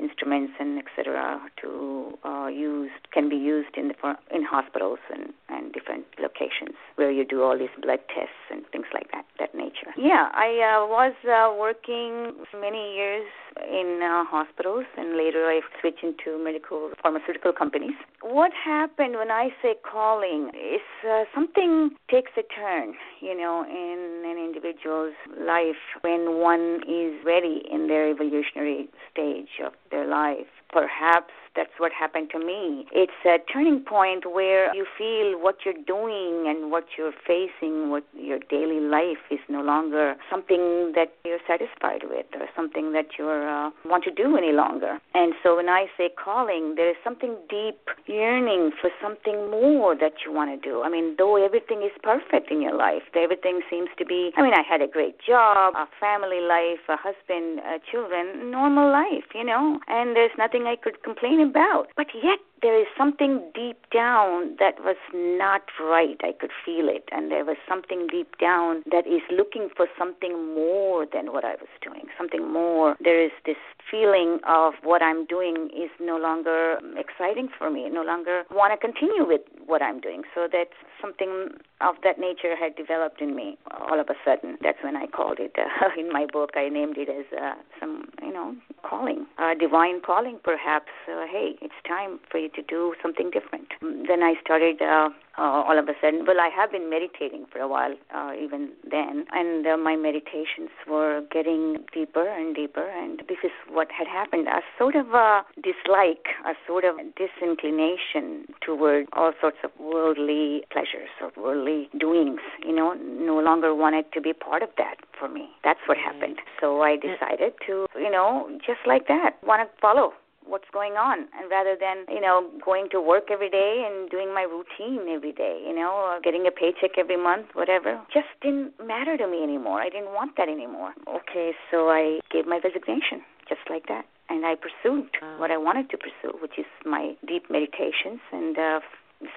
instruments 0.00 0.52
and 0.60 0.78
etc. 0.78 1.40
to 1.60 2.16
uh, 2.24 2.46
use 2.46 2.90
can 3.12 3.28
be 3.28 3.36
used 3.36 3.76
in 3.76 3.88
the 3.88 3.94
in 4.34 4.44
hospitals 4.44 4.98
and 5.12 5.32
and 5.48 5.72
different 5.72 6.04
locations 6.20 6.76
where 6.96 7.10
you 7.10 7.24
do 7.24 7.42
all 7.42 7.58
these 7.58 7.74
blood 7.82 8.00
tests 8.14 8.44
and 8.50 8.62
things 8.72 8.86
like 8.94 9.10
that 9.12 9.24
that 9.38 9.54
nature. 9.54 9.90
Yeah, 9.96 10.28
I 10.32 10.48
uh, 10.62 10.86
was 10.86 11.14
uh, 11.26 11.54
working 11.58 12.34
many 12.60 12.94
years 12.94 13.26
in 13.68 14.00
uh, 14.02 14.24
hospitals 14.24 14.86
and 14.96 15.16
later 15.16 15.46
I 15.46 15.60
switched 15.80 16.02
into 16.02 16.42
medical 16.42 16.90
pharmaceutical 17.02 17.52
companies. 17.52 17.94
What 18.22 18.52
happened 18.52 19.16
when 19.16 19.30
I 19.30 19.50
say 19.62 19.74
calling 19.82 20.50
is 20.54 20.80
uh, 21.08 21.24
something 21.34 21.90
takes 22.10 22.32
a 22.36 22.42
turn, 22.42 22.94
you 23.20 23.36
know, 23.36 23.64
in 23.64 24.24
an 24.24 24.38
individual's 24.38 25.14
life 25.38 25.82
when 26.00 26.40
one 26.40 26.80
is 26.88 27.24
ready 27.24 27.62
in 27.70 27.88
their 27.88 28.08
evolutionary 28.10 28.88
stage 29.12 29.60
of 29.64 29.72
their 29.90 30.06
life. 30.06 30.46
Perhaps 30.70 31.32
that's 31.58 31.74
what 31.78 31.90
happened 31.90 32.30
to 32.30 32.38
me. 32.38 32.86
It's 32.92 33.18
a 33.26 33.38
turning 33.52 33.80
point 33.80 34.22
where 34.30 34.72
you 34.72 34.86
feel 34.96 35.34
what 35.42 35.56
you're 35.66 35.82
doing 35.82 36.46
and 36.46 36.70
what 36.70 36.86
you're 36.96 37.18
facing, 37.26 37.90
what 37.90 38.04
your 38.14 38.38
daily 38.48 38.78
life 38.78 39.18
is 39.28 39.40
no 39.48 39.60
longer 39.60 40.14
something 40.30 40.92
that 40.94 41.10
you're 41.24 41.42
satisfied 41.50 42.06
with 42.06 42.26
or 42.38 42.46
something 42.54 42.92
that 42.92 43.18
you 43.18 43.26
uh, 43.26 43.70
want 43.84 44.04
to 44.04 44.12
do 44.12 44.36
any 44.36 44.52
longer. 44.52 45.00
And 45.14 45.34
so 45.42 45.56
when 45.56 45.68
I 45.68 45.86
say 45.98 46.10
calling, 46.14 46.74
there 46.76 46.90
is 46.90 46.96
something 47.02 47.34
deep 47.50 47.82
yearning 48.06 48.70
for 48.80 48.90
something 49.02 49.50
more 49.50 49.96
that 49.98 50.22
you 50.24 50.32
want 50.32 50.54
to 50.54 50.60
do. 50.62 50.82
I 50.82 50.88
mean, 50.88 51.16
though 51.18 51.42
everything 51.44 51.82
is 51.82 51.90
perfect 52.04 52.52
in 52.52 52.62
your 52.62 52.76
life, 52.76 53.02
everything 53.16 53.62
seems 53.68 53.88
to 53.98 54.06
be, 54.06 54.30
I 54.36 54.42
mean, 54.42 54.54
I 54.54 54.62
had 54.62 54.80
a 54.80 54.86
great 54.86 55.16
job, 55.26 55.74
a 55.74 55.88
family 55.98 56.38
life, 56.38 56.86
a 56.88 56.94
husband, 56.94 57.58
uh, 57.66 57.82
children, 57.90 58.52
normal 58.52 58.92
life, 58.92 59.26
you 59.34 59.42
know, 59.42 59.80
and 59.88 60.14
there's 60.14 60.30
nothing 60.38 60.70
I 60.70 60.76
could 60.76 61.02
complain 61.02 61.40
about. 61.40 61.47
But 61.96 62.06
yet 62.22 62.38
there 62.62 62.78
is 62.78 62.86
something 62.96 63.42
deep 63.54 63.78
down 63.92 64.56
that 64.58 64.74
was 64.80 64.96
not 65.14 65.62
right. 65.80 66.16
I 66.22 66.32
could 66.38 66.50
feel 66.64 66.88
it. 66.88 67.08
And 67.12 67.30
there 67.30 67.44
was 67.44 67.56
something 67.68 68.06
deep 68.10 68.38
down 68.38 68.82
that 68.90 69.06
is 69.06 69.22
looking 69.30 69.68
for 69.76 69.86
something 69.98 70.54
more 70.54 71.06
than 71.12 71.32
what 71.32 71.44
I 71.44 71.54
was 71.54 71.68
doing, 71.82 72.06
something 72.16 72.52
more. 72.52 72.96
There 73.00 73.22
is 73.22 73.32
this 73.46 73.56
feeling 73.90 74.38
of 74.46 74.74
what 74.82 75.02
I'm 75.02 75.26
doing 75.26 75.70
is 75.74 75.90
no 76.00 76.16
longer 76.16 76.78
exciting 76.96 77.48
for 77.56 77.70
me, 77.70 77.88
no 77.90 78.02
longer 78.02 78.42
want 78.50 78.72
to 78.72 78.78
continue 78.78 79.26
with 79.26 79.42
what 79.66 79.82
I'm 79.82 80.00
doing. 80.00 80.22
So 80.34 80.48
that's 80.50 80.76
something 81.00 81.50
of 81.80 81.94
that 82.02 82.18
nature 82.18 82.56
had 82.56 82.74
developed 82.76 83.20
in 83.20 83.36
me 83.36 83.56
all 83.70 84.00
of 84.00 84.08
a 84.08 84.14
sudden. 84.24 84.58
That's 84.62 84.78
when 84.82 84.96
I 84.96 85.06
called 85.06 85.38
it, 85.38 85.54
uh, 85.56 85.88
in 85.98 86.12
my 86.12 86.26
book, 86.30 86.50
I 86.56 86.68
named 86.68 86.98
it 86.98 87.08
as 87.08 87.26
uh, 87.32 87.54
some, 87.78 88.08
you 88.22 88.32
know, 88.32 88.54
calling, 88.82 89.26
uh, 89.38 89.54
divine 89.54 90.00
calling 90.04 90.38
perhaps. 90.42 90.90
Uh, 91.08 91.24
hey, 91.30 91.54
it's 91.62 91.74
time 91.86 92.18
for 92.30 92.38
you 92.38 92.47
to 92.54 92.62
do 92.62 92.94
something 93.02 93.30
different. 93.30 93.68
Then 93.80 94.22
I 94.22 94.34
started 94.42 94.80
uh, 94.80 95.10
uh, 95.38 95.62
all 95.66 95.78
of 95.78 95.88
a 95.88 95.92
sudden. 96.00 96.24
Well, 96.26 96.40
I 96.40 96.50
have 96.54 96.72
been 96.72 96.90
meditating 96.90 97.46
for 97.52 97.60
a 97.60 97.68
while, 97.68 97.94
uh, 98.14 98.32
even 98.38 98.70
then, 98.90 99.26
and 99.32 99.66
uh, 99.66 99.76
my 99.76 99.96
meditations 99.96 100.70
were 100.88 101.22
getting 101.30 101.84
deeper 101.94 102.28
and 102.28 102.54
deeper. 102.54 102.88
And 102.88 103.22
this 103.28 103.38
is 103.44 103.52
what 103.70 103.88
had 103.90 104.06
happened: 104.06 104.48
a 104.48 104.60
sort 104.78 104.96
of 104.96 105.08
a 105.14 105.44
dislike, 105.56 106.26
a 106.44 106.54
sort 106.66 106.84
of 106.84 106.96
disinclination 107.16 108.46
toward 108.60 109.06
all 109.12 109.32
sorts 109.40 109.58
of 109.62 109.70
worldly 109.78 110.62
pleasures 110.72 111.10
or 111.20 111.30
worldly 111.36 111.88
doings. 111.98 112.40
You 112.64 112.74
know, 112.74 112.94
no 112.94 113.38
longer 113.38 113.74
wanted 113.74 114.12
to 114.12 114.20
be 114.20 114.32
part 114.32 114.62
of 114.62 114.70
that 114.78 114.96
for 115.18 115.28
me. 115.28 115.48
That's 115.64 115.80
what 115.86 115.98
happened. 115.98 116.38
So 116.60 116.82
I 116.82 116.96
decided 116.96 117.54
to, 117.66 117.86
you 117.96 118.10
know, 118.10 118.48
just 118.66 118.80
like 118.86 119.06
that, 119.08 119.36
want 119.42 119.62
to 119.62 119.80
follow 119.80 120.12
what's 120.48 120.68
going 120.72 120.94
on 120.94 121.28
and 121.36 121.50
rather 121.50 121.76
than 121.78 122.04
you 122.08 122.20
know 122.20 122.48
going 122.64 122.88
to 122.90 123.00
work 123.00 123.30
every 123.30 123.50
day 123.50 123.84
and 123.86 124.10
doing 124.10 124.32
my 124.32 124.42
routine 124.42 125.08
every 125.08 125.32
day 125.32 125.62
you 125.66 125.74
know 125.74 125.90
or 125.90 126.20
getting 126.20 126.46
a 126.46 126.50
paycheck 126.50 126.96
every 126.98 127.16
month 127.16 127.46
whatever 127.54 128.00
just 128.12 128.28
didn't 128.42 128.72
matter 128.84 129.16
to 129.16 129.26
me 129.26 129.42
anymore. 129.42 129.80
I 129.80 129.88
didn't 129.88 130.12
want 130.14 130.36
that 130.36 130.48
anymore. 130.48 130.92
Okay 131.08 131.52
so 131.70 131.88
i 131.90 132.18
gave 132.30 132.46
my 132.46 132.58
resignation 132.62 133.22
just 133.48 133.60
like 133.70 133.86
that 133.88 134.04
and 134.28 134.44
i 134.44 134.54
pursued 134.54 135.08
what 135.38 135.50
i 135.50 135.56
wanted 135.56 135.88
to 135.90 135.96
pursue 135.96 136.36
which 136.40 136.58
is 136.58 136.66
my 136.84 137.14
deep 137.26 137.44
meditations 137.50 138.20
and 138.32 138.58
uh 138.58 138.80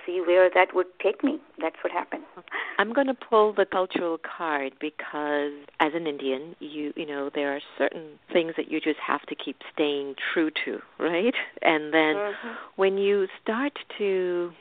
see 0.06 0.22
where 0.22 0.50
that 0.54 0.76
would 0.76 0.88
take 1.02 1.24
me. 1.24 1.40
That's 1.60 1.76
what 1.84 1.92
happened. 1.92 2.24
I'm 2.78 2.94
going 2.94 3.08
to 3.08 3.14
pull 3.14 3.54
the 3.54 3.66
cultural 3.66 4.18
card 4.18 4.74
because 4.80 5.52
as 5.80 5.94
an 5.94 6.08
Indian, 6.08 6.56
you 6.60 6.94
you 6.96 7.06
know 7.06 7.30
there 7.34 7.56
are 7.56 7.62
certain 7.78 8.20
things 8.32 8.54
that 8.58 8.72
you 8.72 8.80
just 8.80 9.00
have 9.00 9.22
to 9.24 9.36
keep 9.36 9.58
staying 9.74 10.16
true 10.34 10.52
to, 10.66 10.80
right? 11.00 11.34
And 11.62 11.94
then 11.94 12.16
mm-hmm. 12.16 12.50
when 12.76 12.98
you 12.98 13.28
start 13.42 13.74
to 13.98 14.52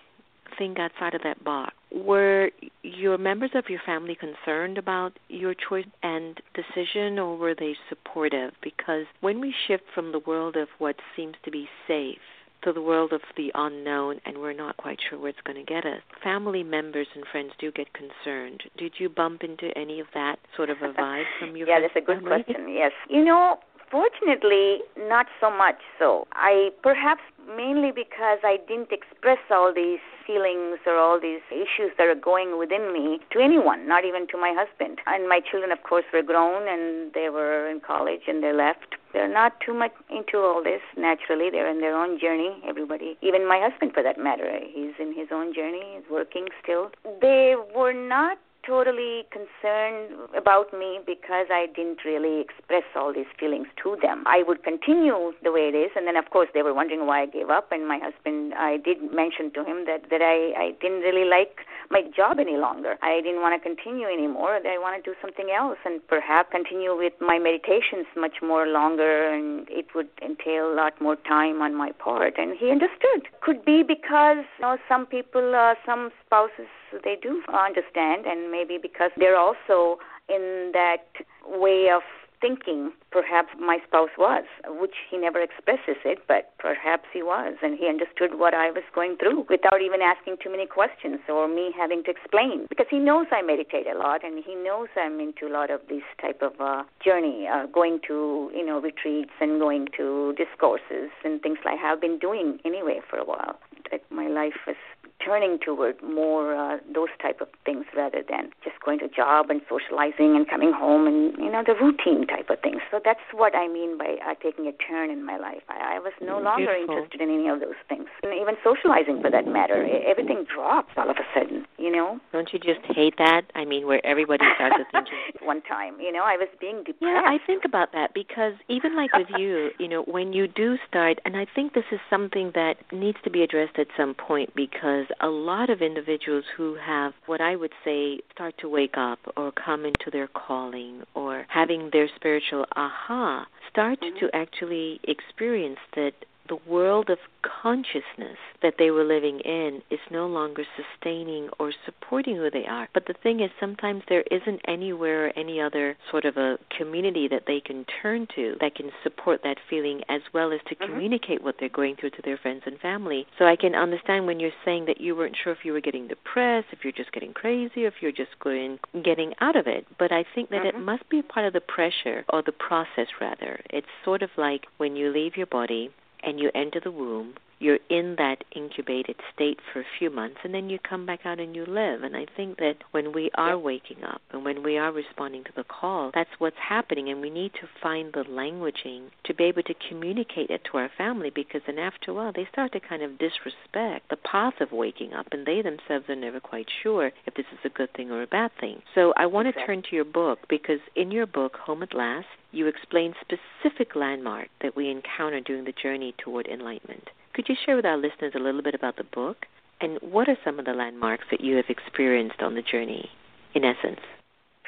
think 0.59 0.79
outside 0.79 1.15
of 1.15 1.23
that 1.23 1.43
box, 1.45 1.75
were 1.93 2.51
your 2.83 3.19
members 3.19 3.51
of 3.55 3.69
your 3.69 3.81
family 3.85 4.17
concerned 4.17 4.79
about 4.79 5.13
your 5.29 5.55
choice 5.55 5.87
and 6.03 6.41
decision 6.55 7.19
or 7.19 7.37
were 7.37 7.55
they 7.55 7.77
supportive? 7.89 8.53
Because 8.63 9.07
when 9.21 9.41
we 9.41 9.55
shift 9.67 9.85
from 9.95 10.13
the 10.13 10.19
world 10.21 10.57
of 10.57 10.69
what 10.79 10.97
seems 11.17 11.37
to 11.45 11.51
be 11.51 11.69
safe 11.87 12.19
to 12.63 12.73
the 12.73 12.83
world 12.83 13.13
of 13.13 13.21
the 13.37 13.51
unknown 13.55 14.21
and 14.25 14.39
we're 14.39 14.53
not 14.53 14.77
quite 14.77 14.99
sure 15.09 15.19
where 15.19 15.31
it's 15.31 15.41
going 15.45 15.65
to 15.65 15.65
get 15.65 15.85
us. 15.85 16.01
Family 16.23 16.63
members 16.63 17.07
and 17.15 17.25
friends 17.31 17.53
do 17.59 17.71
get 17.73 17.89
concerned. 17.93 18.63
Did 18.77 18.95
you 18.99 19.09
bump 19.09 19.43
into 19.43 19.77
any 19.77 20.01
of 20.01 20.07
that 20.15 20.37
sort 20.57 20.71
of 20.71 20.79
a 20.83 20.93
vibe 21.01 21.25
from 21.39 21.57
your 21.57 21.69
Yeah, 21.69 21.81
that's 21.81 21.97
a 21.97 22.01
good 22.01 22.23
family? 22.23 22.43
question. 22.45 22.69
Yes. 22.73 22.93
You 23.09 23.25
know, 23.25 23.59
fortunately, 23.91 24.81
not 24.99 25.27
so 25.41 25.51
much 25.51 25.79
so. 25.99 26.27
I 26.33 26.71
perhaps 26.83 27.23
mainly 27.57 27.91
because 27.91 28.39
I 28.45 28.59
didn't 28.69 28.93
express 28.93 29.39
all 29.51 29.73
these 29.75 29.99
feelings 30.27 30.79
or 30.87 30.97
all 30.97 31.19
these 31.21 31.41
issues 31.51 31.91
that 31.99 32.07
are 32.07 32.15
going 32.15 32.59
within 32.59 32.93
me 32.93 33.19
to 33.33 33.41
anyone, 33.41 33.89
not 33.89 34.05
even 34.05 34.27
to 34.29 34.37
my 34.39 34.55
husband. 34.57 34.99
And 35.07 35.29
my 35.29 35.41
children, 35.41 35.73
of 35.73 35.83
course, 35.83 36.05
were 36.13 36.23
grown 36.23 36.69
and 36.69 37.13
they 37.13 37.29
were 37.29 37.69
in 37.69 37.81
college 37.81 38.23
and 38.29 38.43
they 38.43 38.53
left. 38.53 38.95
They're 39.13 39.33
not 39.33 39.61
too 39.65 39.75
much 39.75 39.93
into 40.09 40.39
all 40.39 40.63
this 40.63 40.81
naturally. 40.97 41.51
They're 41.51 41.69
in 41.71 41.81
their 41.81 41.97
own 41.97 42.19
journey. 42.21 42.63
Everybody, 42.67 43.17
even 43.23 43.49
my 43.49 43.61
husband 43.61 43.93
for 43.93 44.03
that 44.03 44.19
matter, 44.19 44.59
he's 44.73 44.95
in 44.99 45.15
his 45.15 45.29
own 45.33 45.55
journey. 45.55 45.83
He's 45.95 46.11
working 46.11 46.47
still. 46.63 46.91
They 47.21 47.55
were 47.75 47.93
not 47.93 48.39
totally 48.71 49.27
concerned 49.35 50.15
about 50.37 50.73
me 50.73 51.01
because 51.05 51.51
I 51.51 51.67
didn't 51.75 52.05
really 52.05 52.41
express 52.41 52.87
all 52.95 53.13
these 53.13 53.27
feelings 53.35 53.67
to 53.83 53.97
them. 54.01 54.23
I 54.27 54.45
would 54.47 54.63
continue 54.63 55.33
the 55.43 55.51
way 55.51 55.67
it 55.67 55.75
is, 55.75 55.91
and 55.97 56.07
then 56.07 56.15
of 56.15 56.31
course 56.31 56.49
they 56.55 56.63
were 56.63 56.73
wondering 56.73 57.05
why 57.05 57.23
I 57.23 57.27
gave 57.27 57.51
up. 57.51 57.73
And 57.73 57.89
my 57.89 57.99
husband, 57.99 58.55
I 58.55 58.77
did 58.77 58.99
mention 59.13 59.51
to 59.59 59.65
him 59.65 59.87
that 59.91 60.07
that 60.11 60.23
I 60.23 60.55
I 60.55 60.67
didn't 60.81 61.01
really 61.01 61.29
like 61.29 61.67
my 61.91 62.03
job 62.15 62.39
any 62.39 62.57
longer. 62.57 62.95
I 63.03 63.21
didn't 63.27 63.43
want 63.43 63.59
to 63.59 63.63
continue 63.69 64.07
anymore. 64.07 64.55
I 64.55 64.79
want 64.79 65.03
to 65.03 65.11
do 65.11 65.17
something 65.21 65.51
else, 65.51 65.79
and 65.85 65.99
perhaps 66.07 66.51
continue 66.53 66.97
with 66.97 67.15
my 67.21 67.41
meditations 67.41 68.07
much 68.17 68.39
more 68.41 68.69
longer, 68.69 69.35
and 69.35 69.67
it 69.69 69.87
would 69.97 70.11
entail 70.23 70.73
a 70.73 70.77
lot 70.83 70.95
more 71.01 71.17
time 71.17 71.61
on 71.61 71.75
my 71.75 71.91
part. 71.91 72.39
And 72.39 72.57
he 72.57 72.71
understood. 72.71 73.27
Could 73.43 73.65
be 73.65 73.83
because 73.83 74.47
you 74.59 74.63
know 74.63 74.79
some 74.89 75.07
people, 75.07 75.57
uh, 75.57 75.75
some 75.85 76.13
spouses 76.31 76.71
they 77.03 77.17
do 77.21 77.43
understand, 77.53 78.25
and 78.27 78.51
maybe 78.51 78.79
because 78.81 79.11
they're 79.17 79.39
also 79.39 79.99
in 80.29 80.71
that 80.73 81.07
way 81.45 81.91
of 81.93 82.03
thinking 82.41 82.91
perhaps 83.11 83.49
my 83.61 83.79
spouse 83.87 84.15
was, 84.17 84.45
which 84.81 84.95
he 85.11 85.19
never 85.19 85.43
expresses 85.43 85.97
it, 86.07 86.21
but 86.27 86.53
perhaps 86.59 87.05
he 87.13 87.23
was, 87.23 87.55
and 87.63 87.79
he 87.79 87.87
understood 87.87 88.39
what 88.39 88.55
I 88.55 88.71
was 88.71 88.83
going 88.95 89.17
through 89.19 89.45
without 89.51 89.83
even 89.83 90.01
asking 90.01 90.37
too 90.43 90.51
many 90.51 90.67
questions 90.67 91.19
or 91.29 91.49
me 91.49 91.71
having 91.77 92.03
to 92.05 92.11
explain, 92.11 92.67
because 92.69 92.87
he 92.89 92.99
knows 92.99 93.27
I 93.31 93.43
meditate 93.43 93.87
a 93.87 93.99
lot, 93.99 94.25
and 94.25 94.43
he 94.43 94.55
knows 94.55 94.89
I'm 94.97 95.21
into 95.21 95.49
a 95.49 95.53
lot 95.53 95.71
of 95.71 95.81
this 95.89 96.07
type 96.21 96.41
of 96.41 96.53
uh, 96.61 96.85
journey, 97.05 97.47
uh, 97.47 97.67
going 97.67 98.01
to 98.09 98.51
you 98.55 98.65
know 98.65 98.81
retreats 98.81 99.33
and 99.41 99.61
going 99.61 99.89
to 99.99 100.33
discourses 100.39 101.11
and 101.25 101.43
things 101.43 101.59
like 101.65 101.79
I've 101.85 102.01
been 102.01 102.19
doing 102.19 102.59
anyway 102.65 103.01
for 103.09 103.19
a 103.19 103.25
while. 103.25 103.59
That 103.91 104.01
my 104.11 104.29
life 104.29 104.65
is 104.67 104.77
turning 105.25 105.59
toward 105.59 106.01
more 106.03 106.55
uh, 106.55 106.79
those 106.93 107.13
type 107.21 107.41
of 107.41 107.49
things 107.65 107.85
rather 107.97 108.23
than 108.29 108.51
just 108.65 108.77
going 108.85 108.99
to 108.99 109.09
job 109.09 109.51
and 109.51 109.61
socializing 109.69 110.37
and 110.37 110.49
coming 110.49 110.73
home 110.73 111.07
and 111.07 111.37
you 111.39 111.51
know 111.51 111.63
the 111.67 111.75
routine 111.75 112.27
type 112.27 112.51
of 112.51 112.59
things. 112.61 112.81
So 112.91 113.01
that's 113.05 113.21
what 113.33 113.55
I 113.55 113.69
mean 113.69 113.99
by 113.99 114.17
uh, 114.25 114.35
taking 114.43 114.67
a 114.67 114.73
turn 114.73 115.11
in 115.11 115.25
my 115.25 115.37
life. 115.37 115.63
I, 115.69 115.97
I 115.97 115.99
was 115.99 116.13
no 116.21 116.39
longer 116.39 116.73
Beautiful. 116.73 116.97
interested 116.97 117.21
in 117.21 117.31
any 117.31 117.49
of 117.49 117.61
those 117.61 117.79
things, 117.89 118.09
and 118.23 118.33
even 118.35 118.57
socializing 118.65 119.21
for 119.21 119.31
that 119.31 119.47
matter. 119.47 119.87
Everything 120.07 120.47
drops 120.49 120.93
all 120.97 121.11
of 121.11 121.17
a 121.17 121.27
sudden, 121.35 121.67
you 121.79 121.91
know. 121.91 122.19
Don't 122.33 122.53
you 122.53 122.59
just 122.59 122.81
hate 122.85 123.15
that? 123.19 123.43
I 123.55 123.65
mean, 123.65 123.87
where 123.87 124.05
everybody 124.05 124.45
starts 124.57 124.77
to 124.79 124.85
think. 124.91 125.09
One 125.43 125.63
time, 125.63 126.01
you 126.01 126.13
know, 126.13 126.23
I 126.23 126.37
was 126.37 126.49
being 126.61 126.79
depressed. 126.85 127.03
Yeah, 127.03 127.23
I 127.27 127.39
think 127.47 127.65
about 127.65 127.93
that 127.93 128.15
because 128.15 128.55
even 128.69 128.97
like 128.97 129.13
with 129.15 129.29
you, 129.39 129.71
you 129.79 129.89
know, 129.89 130.03
when 130.05 130.33
you 130.33 130.47
do 130.47 130.77
start, 130.89 131.19
and 131.25 131.37
I 131.37 131.47
think 131.55 131.75
this 131.75 131.85
is 131.93 132.01
something 132.09 132.53
that 132.55 132.77
needs 132.93 133.19
to 133.25 133.31
be 133.31 133.43
addressed 133.43 133.79
at 133.79 133.89
some 133.97 134.15
point 134.15 134.55
because 134.55 135.07
a 135.21 135.29
lot 135.29 135.71
of 135.71 135.83
individuals 135.83 136.45
who 136.57 136.75
have 136.75 137.13
what 137.27 137.41
I 137.41 137.57
would 137.57 137.73
say 137.85 138.21
start 138.33 138.55
to 138.59 138.69
wake 138.69 138.97
up 138.97 139.19
or 139.37 139.53
come 139.53 139.85
into 139.85 140.11
their 140.11 140.29
calling 140.29 141.03
or 141.15 141.47
having 141.49 141.91
their 141.93 142.09
spiritual 142.17 142.67
aha 142.77 143.47
start 143.69 144.01
Mhm. 144.01 144.19
to 144.21 144.35
actually 144.35 145.01
experience 145.05 145.81
that 145.93 146.15
the 146.49 146.57
world 146.67 147.11
of 147.11 147.19
consciousness 147.61 148.39
that 148.63 148.75
they 148.79 148.91
were 148.91 149.05
living 149.05 149.41
in 149.41 149.83
is 149.91 150.01
no 150.11 150.27
longer 150.27 150.65
sustaining 150.77 151.49
or 151.59 151.73
supporting 151.85 152.37
who 152.37 152.51
they 152.51 152.65
are. 152.67 152.89
But 152.95 153.07
the 153.07 153.15
thing 153.23 153.41
is, 153.41 153.51
sometimes 153.59 154.03
there 154.09 154.25
isn't 154.31 154.61
anywhere 154.67 155.27
or 155.27 155.33
any 155.37 155.61
other 155.61 155.97
sort 156.11 156.25
of 156.25 156.37
a 156.37 156.59
community 156.77 157.29
that 157.29 157.45
they 157.47 157.61
can 157.61 157.85
turn 158.03 158.27
to 158.35 158.57
that 158.61 158.75
can 158.75 158.91
support 159.03 159.41
that 159.45 159.59
feeling 159.69 160.03
as 160.09 160.23
well 160.33 160.53
as 160.53 160.61
to 160.69 160.75
Mhm. 160.75 160.87
communicate 160.87 161.43
what 161.43 161.59
they're 161.59 161.69
going 161.69 161.97
through 161.97 162.11
to 162.11 162.23
their 162.23 162.37
friends 162.39 162.63
and 162.67 162.81
family. 162.81 163.27
So 163.39 163.45
I 163.47 163.57
can 163.57 163.75
understand 163.75 164.27
when 164.27 164.41
you're 164.41 164.53
saying 164.65 164.87
that 164.87 165.01
you 165.01 165.15
weren't 165.15 165.37
sure 165.37 165.53
if 165.53 165.65
you 165.65 165.73
were 165.73 165.81
getting 165.81 166.09
depressed, 166.09 166.69
if 166.73 166.85
you're 166.85 166.93
just 166.93 167.13
getting 167.13 167.35
crazy, 167.35 167.85
or 167.85 167.89
if 167.89 168.03
you're 168.03 168.13
just 168.13 168.39
going 168.39 168.79
getting 169.03 169.35
out 169.41 169.57
of 169.57 169.67
it. 169.67 169.87
But 169.99 170.13
I 170.13 170.23
think 170.23 170.51
that 170.51 170.65
it 170.65 170.75
Mhm. 170.75 170.85
must 170.85 171.09
be 171.09 171.19
a 171.19 171.23
part 171.23 171.47
of 171.47 171.53
the 171.53 171.61
pressure 171.61 172.25
or 172.29 172.43
the 172.43 172.53
process 172.53 173.09
rather. 173.21 173.61
It's 173.71 173.89
sort 174.05 174.23
of 174.23 174.37
like 174.37 174.67
when 174.79 174.97
you 174.97 175.11
leave 175.11 175.37
your 175.37 175.47
body 175.47 175.91
and 176.23 176.39
you 176.41 176.51
enter 176.55 176.81
the 176.81 176.91
womb, 176.91 177.35
you're 177.61 177.79
in 177.91 178.17
that 178.17 178.43
incubated 178.57 179.17
state 179.35 179.59
for 179.71 179.81
a 179.81 179.85
few 179.99 180.11
months 180.11 180.39
and 180.43 180.55
then 180.55 180.71
you 180.71 180.79
come 180.79 181.05
back 181.05 181.21
out 181.27 181.39
and 181.39 181.55
you 181.55 181.67
live. 181.67 182.03
And 182.03 182.17
I 182.17 182.27
think 182.37 182.57
that 182.57 182.77
when 182.91 183.13
we 183.13 183.31
are 183.35 183.59
waking 183.59 184.03
up 184.03 184.23
and 184.33 184.45
when 184.45 184.63
we 184.63 184.79
are 184.79 184.91
responding 184.91 185.45
to 185.45 185.53
the 185.55 185.65
call, 185.65 186.11
that's 186.15 186.31
what's 186.39 186.57
happening 186.57 187.11
and 187.11 187.21
we 187.21 187.29
need 187.29 187.53
to 187.61 187.69
find 187.83 188.13
the 188.15 188.25
languaging 188.25 189.11
to 189.25 189.35
be 189.35 189.45
able 189.45 189.63
to 189.63 189.75
communicate 189.89 190.49
it 190.49 190.63
to 190.71 190.79
our 190.79 190.91
family 190.97 191.31
because 191.31 191.61
then 191.67 191.79
after 191.79 192.11
a 192.11 192.15
while 192.15 192.33
they 192.35 192.49
start 192.51 192.73
to 192.73 192.81
kind 192.81 193.03
of 193.03 193.19
disrespect 193.19 194.09
the 194.09 194.17
path 194.17 194.55
of 194.61 194.73
waking 194.73 195.13
up 195.13 195.27
and 195.31 195.47
they 195.47 195.61
themselves 195.61 196.09
are 196.09 196.17
never 196.17 196.41
quite 196.41 196.69
sure 196.83 197.13
if 197.27 197.35
this 197.35 197.47
is 197.53 197.59
a 197.65 197.69
good 197.69 197.93
thing 197.93 198.11
or 198.11 198.23
a 198.23 198.27
bad 198.27 198.51
thing. 198.59 198.81
So 198.95 199.13
I 199.17 199.27
want 199.27 199.55
to 199.55 199.67
turn 199.67 199.83
to 199.83 199.97
your 199.97 200.07
book 200.07 200.39
because 200.49 200.81
in 200.97 201.11
your 201.11 201.27
book, 201.27 201.57
Home 201.67 201.83
at 201.83 201.95
Last, 201.95 202.27
you 202.53 202.67
explain 202.67 203.15
specific 203.21 203.95
landmarks 203.95 204.51
that 204.63 204.75
we 204.75 204.91
encounter 204.91 205.41
during 205.41 205.65
the 205.65 205.73
journey 205.73 206.15
toward 206.19 206.47
enlightenment. 206.47 207.11
Could 207.35 207.49
you 207.49 207.55
share 207.65 207.77
with 207.77 207.87
our 207.87 207.97
listeners 207.97 208.33
a 208.35 208.41
little 208.41 208.63
bit 208.63 208.75
about 208.75 208.97
the 208.97 209.05
book? 209.05 209.47
And 209.81 209.99
what 210.03 210.29
are 210.29 210.37
some 210.45 210.59
of 210.59 210.65
the 210.65 210.73
landmarks 210.73 211.25
that 211.31 211.41
you 211.41 211.57
have 211.57 211.67
experienced 211.69 212.43
on 212.43 212.55
the 212.55 212.63
journey, 212.63 213.09
in 213.55 213.65
essence? 213.65 214.01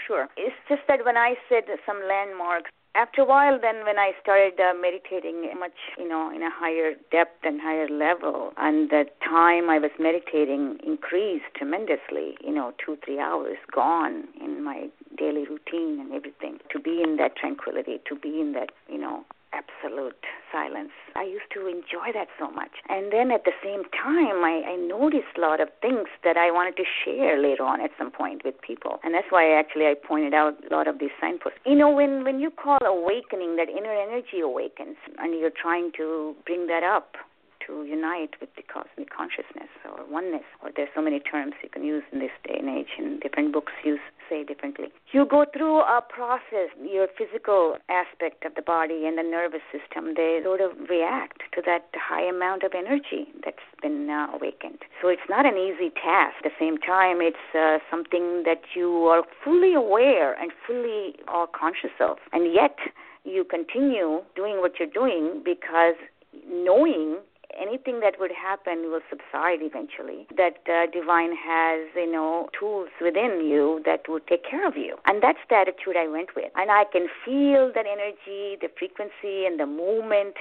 Sure. 0.06 0.28
It's 0.36 0.56
just 0.68 0.82
that 0.88 1.04
when 1.04 1.16
I 1.16 1.34
said 1.48 1.64
some 1.86 2.00
landmarks, 2.08 2.70
after 2.94 3.22
a 3.22 3.24
while, 3.24 3.58
then 3.60 3.84
when 3.86 3.98
I 3.98 4.12
started 4.20 4.60
uh, 4.60 4.74
meditating 4.78 5.48
much, 5.58 5.72
you 5.96 6.06
know, 6.06 6.30
in 6.34 6.42
a 6.42 6.50
higher 6.50 6.92
depth 7.10 7.42
and 7.42 7.60
higher 7.60 7.88
level, 7.88 8.52
and 8.58 8.90
the 8.90 9.04
time 9.24 9.70
I 9.70 9.78
was 9.78 9.90
meditating 9.98 10.78
increased 10.84 11.46
tremendously, 11.56 12.36
you 12.44 12.52
know, 12.52 12.74
two, 12.84 12.98
three 13.02 13.18
hours 13.18 13.56
gone 13.74 14.24
in 14.40 14.62
my 14.62 14.88
daily 15.16 15.46
routine 15.46 16.00
and 16.00 16.12
everything. 16.12 16.58
To 16.70 16.78
be 16.78 17.02
in 17.02 17.16
that 17.16 17.36
tranquility, 17.36 18.00
to 18.08 18.14
be 18.14 18.40
in 18.40 18.52
that, 18.52 18.70
you 18.88 18.98
know, 18.98 19.24
absolute 19.52 20.24
silence. 20.50 20.92
I 21.14 21.24
used 21.24 21.50
to 21.54 21.66
enjoy 21.66 22.12
that 22.12 22.28
so 22.38 22.50
much. 22.50 22.70
And 22.88 23.12
then 23.12 23.30
at 23.30 23.44
the 23.44 23.52
same 23.62 23.84
time, 23.92 24.44
I, 24.44 24.62
I 24.66 24.76
noticed 24.76 25.36
a 25.36 25.40
lot 25.40 25.60
of 25.60 25.68
things 25.80 26.08
that 26.24 26.36
I 26.36 26.50
wanted 26.50 26.76
to 26.76 26.84
share 27.04 27.40
later 27.40 27.62
on 27.62 27.80
at 27.80 27.90
some 27.98 28.10
point 28.10 28.42
with 28.44 28.60
people. 28.60 29.00
And 29.04 29.14
that's 29.14 29.28
why 29.30 29.52
actually 29.52 29.86
I 29.86 29.94
pointed 29.94 30.34
out 30.34 30.54
a 30.68 30.74
lot 30.74 30.88
of 30.88 30.98
these 30.98 31.14
signposts. 31.20 31.58
You 31.64 31.76
know, 31.76 31.90
when, 31.90 32.24
when 32.24 32.40
you 32.40 32.50
call 32.50 32.78
awakening, 32.84 33.56
that 33.56 33.68
inner 33.68 33.92
energy 33.92 34.40
awakens, 34.42 34.96
and 35.18 35.38
you're 35.38 35.50
trying 35.54 35.92
to 35.96 36.34
bring 36.46 36.66
that 36.66 36.82
up 36.82 37.16
to 37.66 37.84
unite 37.84 38.34
with 38.40 38.50
the 38.56 38.62
cosmic 38.62 39.10
consciousness 39.10 39.70
or 39.84 40.04
oneness, 40.10 40.44
or 40.62 40.70
there's 40.74 40.88
so 40.94 41.02
many 41.02 41.20
terms 41.20 41.54
you 41.62 41.68
can 41.68 41.84
use 41.84 42.02
in 42.12 42.18
this 42.18 42.34
day 42.44 42.56
and 42.58 42.68
age, 42.68 42.98
and 42.98 43.20
different 43.20 43.52
books 43.52 43.72
use 43.84 44.00
say 44.32 44.44
differently. 44.44 44.86
You 45.12 45.26
go 45.26 45.44
through 45.52 45.80
a 45.80 46.00
process, 46.08 46.72
your 46.80 47.06
physical 47.18 47.76
aspect 47.88 48.44
of 48.44 48.54
the 48.54 48.62
body 48.62 49.04
and 49.06 49.18
the 49.18 49.22
nervous 49.22 49.60
system, 49.70 50.14
they 50.16 50.40
sort 50.42 50.60
of 50.60 50.72
react 50.88 51.42
to 51.54 51.62
that 51.66 51.88
high 51.94 52.24
amount 52.24 52.62
of 52.62 52.72
energy 52.74 53.28
that's 53.44 53.66
been 53.82 54.08
uh, 54.08 54.28
awakened. 54.34 54.78
So 55.00 55.08
it's 55.08 55.28
not 55.28 55.44
an 55.44 55.56
easy 55.56 55.90
task. 55.90 56.36
At 56.44 56.52
the 56.52 56.56
same 56.58 56.78
time, 56.78 57.20
it's 57.20 57.36
uh, 57.54 57.78
something 57.90 58.44
that 58.44 58.62
you 58.74 59.06
are 59.06 59.22
fully 59.44 59.74
aware 59.74 60.32
and 60.34 60.50
fully 60.66 61.16
uh, 61.28 61.46
conscious 61.52 61.94
of, 62.00 62.16
and 62.32 62.52
yet 62.52 62.76
you 63.24 63.44
continue 63.44 64.22
doing 64.34 64.60
what 64.60 64.78
you're 64.78 64.88
doing 64.88 65.42
because 65.44 65.94
knowing 66.48 67.18
anything 67.60 68.00
that 68.00 68.14
would 68.18 68.32
happen 68.32 68.90
will 68.90 69.00
subside 69.08 69.60
eventually. 69.62 70.26
That 70.36 70.58
uh, 70.68 70.90
divine 70.90 71.32
has, 71.36 71.88
you 71.94 72.10
know, 72.10 72.48
tools 72.58 72.88
within 73.00 73.44
you 73.44 73.82
that 73.84 74.08
will 74.08 74.20
take 74.20 74.44
care 74.48 74.66
of 74.66 74.76
you. 74.76 74.96
And 75.06 75.22
that's 75.22 75.38
the 75.48 75.56
attitude 75.56 75.96
I 75.96 76.08
went 76.08 76.34
with. 76.34 76.52
And 76.56 76.70
I 76.70 76.84
can 76.90 77.08
feel 77.24 77.72
that 77.74 77.86
energy, 77.86 78.56
the 78.60 78.68
frequency, 78.78 79.46
and 79.46 79.58
the 79.58 79.66
movement 79.66 80.34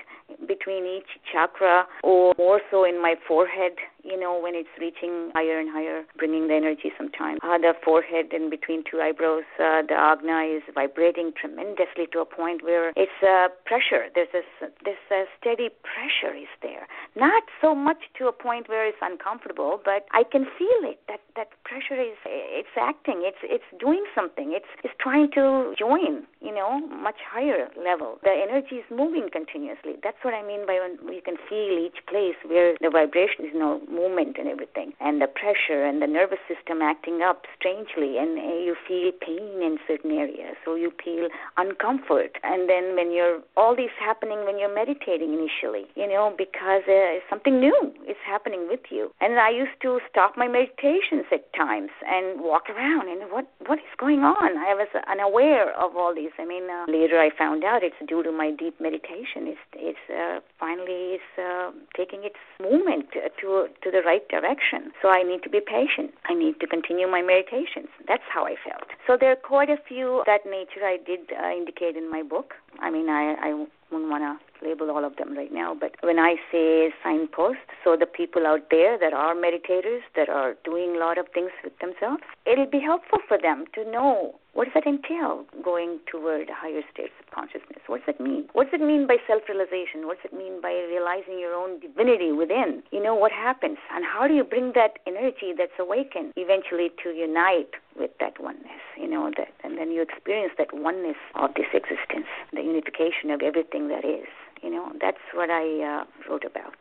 between 0.47 0.86
each 0.86 1.19
chakra, 1.32 1.86
or 2.04 2.34
more 2.38 2.62
so 2.69 2.86
in 2.86 3.02
my 3.02 3.15
forehead, 3.28 3.74
you 4.03 4.19
know, 4.19 4.39
when 4.39 4.55
it's 4.55 4.69
reaching 4.79 5.31
higher 5.33 5.59
and 5.59 5.69
higher, 5.69 6.03
bringing 6.17 6.47
the 6.47 6.55
energy 6.55 6.91
sometimes. 6.97 7.39
Uh, 7.43 7.57
the 7.57 7.73
forehead 7.83 8.33
in 8.33 8.49
between 8.49 8.83
two 8.89 8.99
eyebrows, 9.01 9.43
uh, 9.59 9.81
the 9.81 9.95
ajna 9.95 10.57
is 10.57 10.63
vibrating 10.73 11.31
tremendously 11.39 12.07
to 12.11 12.19
a 12.19 12.25
point 12.25 12.63
where 12.63 12.89
it's 12.95 13.19
uh, 13.21 13.47
pressure. 13.65 14.07
There's 14.13 14.29
this, 14.33 14.45
this 14.83 15.01
uh, 15.09 15.25
steady 15.39 15.69
pressure 15.83 16.35
is 16.35 16.51
there. 16.61 16.87
Not 17.15 17.43
so 17.61 17.75
much 17.75 18.09
to 18.17 18.27
a 18.27 18.31
point 18.31 18.69
where 18.69 18.87
it's 18.87 19.01
uncomfortable, 19.01 19.79
but 19.83 20.05
I 20.11 20.23
can 20.23 20.45
feel 20.57 20.81
it. 20.89 20.99
That 21.07 21.21
that 21.35 21.49
pressure 21.63 21.99
is 21.99 22.17
it's 22.25 22.75
acting. 22.79 23.23
It's 23.23 23.37
it's 23.43 23.63
doing 23.79 24.03
something. 24.15 24.53
It's 24.53 24.69
it's 24.83 24.93
trying 24.99 25.31
to 25.35 25.73
join. 25.77 26.27
You 26.51 26.57
know, 26.59 26.83
much 26.91 27.23
higher 27.23 27.71
level. 27.79 28.19
The 28.27 28.35
energy 28.35 28.83
is 28.83 28.87
moving 28.91 29.29
continuously. 29.31 29.95
That's 30.03 30.19
what 30.21 30.33
I 30.33 30.43
mean 30.43 30.67
by 30.67 30.83
when 30.83 30.99
you 31.15 31.21
can 31.23 31.39
feel 31.47 31.79
each 31.79 32.03
place 32.11 32.35
where 32.43 32.75
the 32.81 32.89
vibration 32.91 33.47
is 33.47 33.55
you 33.55 33.59
know 33.59 33.79
movement 33.87 34.35
and 34.35 34.51
everything, 34.51 34.91
and 34.99 35.21
the 35.23 35.31
pressure 35.31 35.87
and 35.87 36.01
the 36.03 36.11
nervous 36.11 36.43
system 36.51 36.81
acting 36.81 37.21
up 37.23 37.47
strangely, 37.55 38.19
and 38.19 38.35
uh, 38.35 38.43
you 38.67 38.75
feel 38.83 39.15
pain 39.15 39.63
in 39.63 39.79
certain 39.87 40.11
areas, 40.11 40.59
so 40.65 40.75
you 40.75 40.91
feel 40.99 41.31
uncomfort. 41.55 42.35
And 42.43 42.67
then 42.67 42.99
when 42.99 43.15
you're 43.15 43.39
all 43.55 43.73
these 43.73 43.95
happening 43.95 44.43
when 44.43 44.59
you're 44.59 44.75
meditating 44.75 45.31
initially, 45.31 45.87
you 45.95 46.07
know, 46.07 46.35
because 46.35 46.83
uh, 46.91 47.23
something 47.29 47.61
new 47.61 47.95
is 48.03 48.19
happening 48.27 48.67
with 48.67 48.91
you. 48.91 49.15
And 49.21 49.39
I 49.39 49.51
used 49.55 49.79
to 49.83 49.99
stop 50.11 50.35
my 50.35 50.49
meditations 50.51 51.31
at 51.31 51.47
times 51.55 51.95
and 52.03 52.41
walk 52.41 52.67
around 52.69 53.07
and 53.07 53.31
what 53.31 53.47
what 53.67 53.79
is 53.79 53.95
going 53.97 54.27
on? 54.27 54.57
I 54.59 54.75
was 54.75 54.91
unaware 55.07 55.71
of 55.79 55.95
all 55.95 56.13
these. 56.13 56.35
I 56.41 56.45
mean, 56.45 56.65
uh, 56.69 56.86
later 56.88 57.19
I 57.19 57.30
found 57.38 57.63
out 57.63 57.84
it's 57.84 58.01
due 58.08 58.23
to 58.23 58.32
my 58.32 58.49
deep 58.51 58.82
meditation. 58.82 59.45
It's 59.54 59.65
it's 59.73 60.06
uh, 60.10 60.39
finally 60.60 61.21
is 61.21 61.27
uh, 61.38 61.69
taking 61.95 62.23
its 62.23 62.41
movement 62.60 63.06
to 63.13 63.67
to 63.84 63.88
the 63.91 64.01
right 64.01 64.27
direction. 64.27 64.91
So 65.01 65.10
I 65.10 65.21
need 65.21 65.43
to 65.43 65.49
be 65.49 65.62
patient. 65.62 66.12
I 66.25 66.34
need 66.34 66.60
to 66.62 66.67
continue 66.67 67.08
my 67.08 67.21
meditations. 67.21 67.89
That's 68.08 68.25
how 68.34 68.45
I 68.45 68.56
felt. 68.65 68.89
So 69.06 69.17
there 69.19 69.32
are 69.32 69.41
quite 69.54 69.69
a 69.69 69.77
few 69.88 70.23
that 70.25 70.41
nature 70.45 70.84
I 70.84 70.97
did 71.06 71.30
uh, 71.30 71.51
indicate 71.51 71.95
in 71.95 72.10
my 72.10 72.23
book. 72.23 72.56
I 72.80 72.89
mean, 72.89 73.08
I 73.10 73.36
I 73.47 73.49
wouldn't 73.91 74.10
want 74.10 74.23
to 74.25 74.50
label 74.62 74.91
all 74.91 75.04
of 75.06 75.15
them 75.17 75.36
right 75.36 75.52
now, 75.52 75.74
but 75.74 75.95
when 76.02 76.19
I 76.19 76.36
say 76.52 76.93
signpost, 77.04 77.60
so 77.84 77.95
the 77.97 78.06
people 78.06 78.45
out 78.45 78.69
there 78.69 78.97
that 78.97 79.13
are 79.13 79.36
meditators, 79.36 80.02
that 80.15 80.30
are 80.30 80.56
doing 80.63 80.95
a 80.95 81.00
lot 81.00 81.17
of 81.17 81.28
things 81.34 81.52
with 81.63 81.78
themselves, 81.80 82.24
it'll 82.45 82.69
be 82.69 82.80
helpful 82.80 83.19
for 83.28 83.38
them 83.38 83.65
to 83.76 83.89
know 83.89 84.36
what 84.54 84.65
does 84.65 84.74
that 84.74 84.86
entail, 84.86 85.45
going 85.63 86.00
toward 86.12 86.50
higher 86.50 86.82
states 86.91 87.15
of 87.24 87.32
consciousness? 87.34 87.80
What 87.88 88.06
does 88.06 88.15
that 88.15 88.19
mean? 88.19 88.50
What 88.52 88.69
does 88.69 88.82
it 88.82 88.84
mean 88.84 89.08
by 89.08 89.15
self 89.26 89.43
realization? 89.47 90.08
What 90.08 90.19
does 90.21 90.32
it 90.34 90.38
mean 90.38 90.60
by 90.62 90.74
realizing 90.91 91.39
your 91.39 91.56
own 91.56 91.80
divinity 91.80 92.34
within? 92.34 92.84
You 92.91 93.02
know, 93.02 93.15
what 93.15 93.32
happens? 93.32 93.78
And 93.95 94.04
how 94.04 94.28
do 94.28 94.34
you 94.34 94.43
bring 94.43 94.74
that 94.76 95.00
energy 95.08 95.56
that's 95.58 95.80
awakened 95.80 96.34
eventually 96.36 96.91
to 97.02 97.15
unite 97.15 97.80
with 97.97 98.12
that 98.19 98.41
oneness? 98.41 98.84
You 99.00 99.08
know, 99.08 99.32
that, 99.38 99.56
and 99.63 99.78
then 99.78 99.91
you 99.91 100.02
experience 100.02 100.52
that 100.58 100.74
oneness 100.74 101.17
of 101.36 101.54
this 101.56 101.71
existence, 101.74 102.28
the 102.52 102.62
unification 102.62 103.32
of 103.32 103.41
everything 103.41 103.88
that 103.88 104.04
is. 104.04 104.28
You 104.62 104.69
know, 104.69 104.91
that's 105.00 105.17
what 105.34 105.50
I 105.50 106.02
uh, 106.02 106.04
wrote 106.30 106.43
about. 106.45 106.76